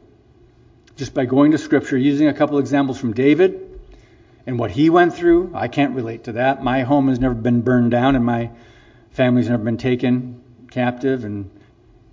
just 0.96 1.14
by 1.14 1.26
going 1.26 1.52
to 1.52 1.58
Scripture, 1.58 1.98
using 1.98 2.28
a 2.28 2.34
couple 2.34 2.58
examples 2.58 2.98
from 2.98 3.14
David 3.14 3.80
and 4.46 4.58
what 4.58 4.72
he 4.72 4.90
went 4.90 5.14
through. 5.14 5.52
I 5.54 5.68
can't 5.68 5.96
relate 5.96 6.26
to 6.26 6.34
that. 6.34 6.64
My 6.64 6.84
home 6.84 7.10
has 7.10 7.20
never 7.20 7.36
been 7.36 7.62
burned 7.62 7.92
down, 7.92 8.16
and 8.16 8.26
my 8.26 8.52
family's 9.12 9.50
never 9.50 9.64
been 9.64 9.78
taken 9.78 10.42
captive. 10.72 11.24
And 11.26 11.50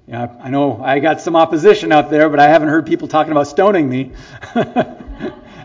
you 0.07 0.15
know, 0.15 0.37
I 0.41 0.51
know 0.51 0.83
I 0.83 0.99
got 0.99 1.21
some 1.21 1.37
opposition 1.37 1.93
out 1.93 2.11
there, 2.11 2.29
but 2.29 2.41
I 2.41 2.49
haven't 2.49 2.69
heard 2.69 2.87
people 2.87 3.09
talking 3.09 3.33
about 3.33 3.47
stoning 3.47 3.89
me. 3.89 4.13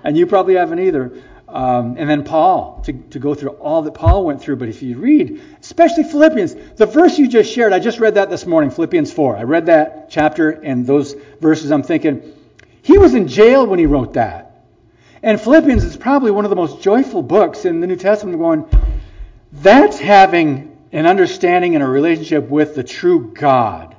and 0.03 0.17
you 0.17 0.27
probably 0.27 0.55
haven't 0.55 0.79
either. 0.79 1.11
Um, 1.47 1.95
and 1.97 2.09
then 2.09 2.23
Paul, 2.23 2.81
to, 2.85 2.93
to 2.93 3.19
go 3.19 3.33
through 3.33 3.51
all 3.51 3.81
that 3.83 3.93
Paul 3.93 4.25
went 4.25 4.41
through. 4.41 4.57
But 4.57 4.67
if 4.67 4.83
you 4.83 4.97
read, 4.97 5.41
especially 5.61 6.03
Philippians, 6.03 6.55
the 6.75 6.85
verse 6.85 7.17
you 7.17 7.27
just 7.27 7.51
shared, 7.51 7.71
I 7.71 7.79
just 7.79 7.99
read 7.99 8.15
that 8.15 8.29
this 8.29 8.45
morning, 8.45 8.69
Philippians 8.69 9.13
4. 9.13 9.37
I 9.37 9.43
read 9.43 9.67
that 9.67 10.09
chapter 10.09 10.49
and 10.51 10.85
those 10.85 11.15
verses. 11.39 11.71
I'm 11.71 11.83
thinking, 11.83 12.33
he 12.87 12.97
was 12.97 13.15
in 13.15 13.27
jail 13.27 13.67
when 13.67 13.79
he 13.79 13.85
wrote 13.85 14.13
that. 14.13 14.63
And 15.21 15.41
Philippians 15.41 15.83
is 15.83 15.97
probably 15.97 16.31
one 16.31 16.45
of 16.45 16.49
the 16.49 16.55
most 16.55 16.81
joyful 16.81 17.21
books 17.21 17.65
in 17.65 17.81
the 17.81 17.87
New 17.87 17.97
Testament, 17.97 18.39
going, 18.39 18.65
that's 19.51 19.99
having 19.99 20.77
an 20.93 21.05
understanding 21.05 21.75
and 21.75 21.83
a 21.83 21.87
relationship 21.87 22.47
with 22.47 22.75
the 22.75 22.85
true 22.85 23.33
God. 23.33 23.93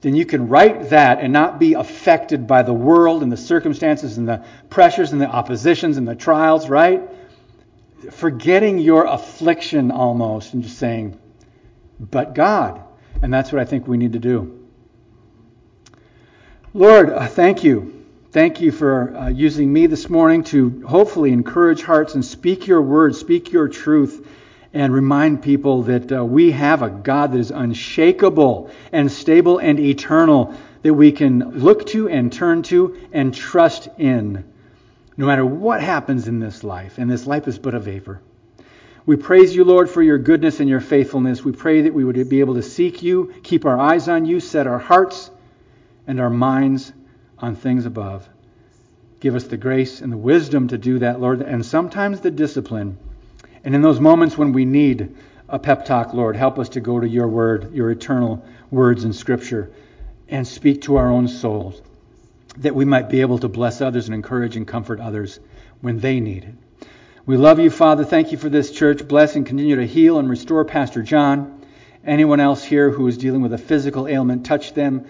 Then 0.00 0.16
you 0.16 0.24
can 0.24 0.48
write 0.48 0.88
that 0.88 1.20
and 1.20 1.30
not 1.30 1.58
be 1.58 1.74
affected 1.74 2.46
by 2.46 2.62
the 2.62 2.72
world 2.72 3.22
and 3.22 3.30
the 3.30 3.36
circumstances 3.36 4.16
and 4.16 4.26
the 4.26 4.42
pressures 4.70 5.12
and 5.12 5.20
the 5.20 5.28
oppositions 5.28 5.98
and 5.98 6.08
the 6.08 6.14
trials, 6.14 6.70
right? 6.70 7.02
Forgetting 8.12 8.78
your 8.78 9.04
affliction 9.04 9.90
almost 9.90 10.54
and 10.54 10.62
just 10.62 10.78
saying, 10.78 11.18
but 12.00 12.34
God. 12.34 12.82
And 13.20 13.30
that's 13.30 13.52
what 13.52 13.60
I 13.60 13.66
think 13.66 13.86
we 13.86 13.98
need 13.98 14.14
to 14.14 14.18
do. 14.18 14.66
Lord, 16.72 17.14
thank 17.32 17.62
you 17.62 18.01
Thank 18.32 18.62
you 18.62 18.72
for 18.72 19.14
uh, 19.14 19.28
using 19.28 19.70
me 19.70 19.86
this 19.88 20.08
morning 20.08 20.42
to 20.44 20.86
hopefully 20.88 21.32
encourage 21.32 21.82
hearts 21.82 22.14
and 22.14 22.24
speak 22.24 22.66
your 22.66 22.80
word, 22.80 23.14
speak 23.14 23.52
your 23.52 23.68
truth, 23.68 24.26
and 24.72 24.90
remind 24.90 25.42
people 25.42 25.82
that 25.82 26.10
uh, 26.10 26.24
we 26.24 26.52
have 26.52 26.80
a 26.80 26.88
God 26.88 27.32
that 27.32 27.38
is 27.38 27.50
unshakable 27.50 28.70
and 28.90 29.12
stable 29.12 29.58
and 29.58 29.78
eternal 29.78 30.54
that 30.80 30.94
we 30.94 31.12
can 31.12 31.58
look 31.58 31.84
to 31.88 32.08
and 32.08 32.32
turn 32.32 32.62
to 32.62 32.96
and 33.12 33.34
trust 33.34 33.90
in 33.98 34.50
no 35.18 35.26
matter 35.26 35.44
what 35.44 35.82
happens 35.82 36.26
in 36.26 36.40
this 36.40 36.64
life. 36.64 36.96
And 36.96 37.10
this 37.10 37.26
life 37.26 37.46
is 37.48 37.58
but 37.58 37.74
a 37.74 37.80
vapor. 37.80 38.22
We 39.04 39.16
praise 39.16 39.54
you, 39.54 39.64
Lord, 39.64 39.90
for 39.90 40.00
your 40.00 40.16
goodness 40.16 40.58
and 40.58 40.70
your 40.70 40.80
faithfulness. 40.80 41.44
We 41.44 41.52
pray 41.52 41.82
that 41.82 41.92
we 41.92 42.02
would 42.02 42.30
be 42.30 42.40
able 42.40 42.54
to 42.54 42.62
seek 42.62 43.02
you, 43.02 43.34
keep 43.42 43.66
our 43.66 43.78
eyes 43.78 44.08
on 44.08 44.24
you, 44.24 44.40
set 44.40 44.66
our 44.66 44.78
hearts 44.78 45.30
and 46.06 46.18
our 46.18 46.30
minds 46.30 46.94
on 47.42 47.56
things 47.56 47.84
above. 47.84 48.28
Give 49.20 49.34
us 49.34 49.44
the 49.44 49.56
grace 49.56 50.00
and 50.00 50.12
the 50.12 50.16
wisdom 50.16 50.68
to 50.68 50.78
do 50.78 51.00
that, 51.00 51.20
Lord, 51.20 51.42
and 51.42 51.64
sometimes 51.64 52.20
the 52.20 52.30
discipline. 52.30 52.96
And 53.64 53.74
in 53.74 53.82
those 53.82 54.00
moments 54.00 54.38
when 54.38 54.52
we 54.52 54.64
need 54.64 55.14
a 55.48 55.58
pep 55.58 55.84
talk, 55.84 56.14
Lord, 56.14 56.34
help 56.36 56.58
us 56.58 56.70
to 56.70 56.80
go 56.80 56.98
to 56.98 57.08
your 57.08 57.28
word, 57.28 57.74
your 57.74 57.90
eternal 57.90 58.44
words 58.70 59.04
in 59.04 59.12
Scripture, 59.12 59.70
and 60.28 60.46
speak 60.46 60.82
to 60.82 60.96
our 60.96 61.10
own 61.10 61.28
souls, 61.28 61.82
that 62.58 62.74
we 62.74 62.84
might 62.84 63.08
be 63.08 63.20
able 63.20 63.38
to 63.38 63.48
bless 63.48 63.80
others 63.80 64.06
and 64.06 64.14
encourage 64.14 64.56
and 64.56 64.66
comfort 64.66 64.98
others 64.98 65.38
when 65.80 65.98
they 65.98 66.20
need 66.20 66.44
it. 66.44 66.86
We 67.26 67.36
love 67.36 67.60
you, 67.60 67.70
Father. 67.70 68.04
Thank 68.04 68.32
you 68.32 68.38
for 68.38 68.48
this 68.48 68.72
church. 68.72 69.06
Bless 69.06 69.36
and 69.36 69.46
continue 69.46 69.76
to 69.76 69.86
heal 69.86 70.18
and 70.18 70.28
restore 70.28 70.64
Pastor 70.64 71.02
John. 71.02 71.64
Anyone 72.04 72.40
else 72.40 72.64
here 72.64 72.90
who 72.90 73.06
is 73.06 73.18
dealing 73.18 73.42
with 73.42 73.52
a 73.52 73.58
physical 73.58 74.08
ailment, 74.08 74.44
touch 74.44 74.74
them 74.74 75.06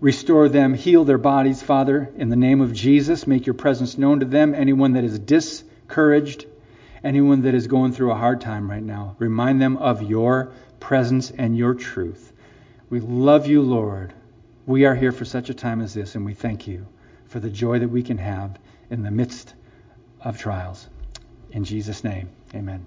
Restore 0.00 0.48
them, 0.48 0.74
heal 0.74 1.04
their 1.04 1.18
bodies, 1.18 1.60
Father, 1.60 2.12
in 2.16 2.28
the 2.28 2.36
name 2.36 2.60
of 2.60 2.72
Jesus. 2.72 3.26
Make 3.26 3.46
your 3.46 3.54
presence 3.54 3.98
known 3.98 4.20
to 4.20 4.26
them. 4.26 4.54
Anyone 4.54 4.92
that 4.92 5.02
is 5.02 5.18
discouraged, 5.18 6.46
anyone 7.02 7.42
that 7.42 7.54
is 7.54 7.66
going 7.66 7.92
through 7.92 8.12
a 8.12 8.16
hard 8.16 8.40
time 8.40 8.70
right 8.70 8.82
now, 8.82 9.16
remind 9.18 9.60
them 9.60 9.76
of 9.76 10.02
your 10.02 10.52
presence 10.78 11.32
and 11.32 11.56
your 11.56 11.74
truth. 11.74 12.32
We 12.90 13.00
love 13.00 13.48
you, 13.48 13.60
Lord. 13.60 14.12
We 14.66 14.84
are 14.84 14.94
here 14.94 15.12
for 15.12 15.24
such 15.24 15.50
a 15.50 15.54
time 15.54 15.80
as 15.80 15.94
this, 15.94 16.14
and 16.14 16.24
we 16.24 16.34
thank 16.34 16.68
you 16.68 16.86
for 17.26 17.40
the 17.40 17.50
joy 17.50 17.80
that 17.80 17.88
we 17.88 18.02
can 18.02 18.18
have 18.18 18.58
in 18.90 19.02
the 19.02 19.10
midst 19.10 19.54
of 20.20 20.38
trials. 20.38 20.88
In 21.50 21.64
Jesus' 21.64 22.04
name, 22.04 22.28
amen. 22.54 22.86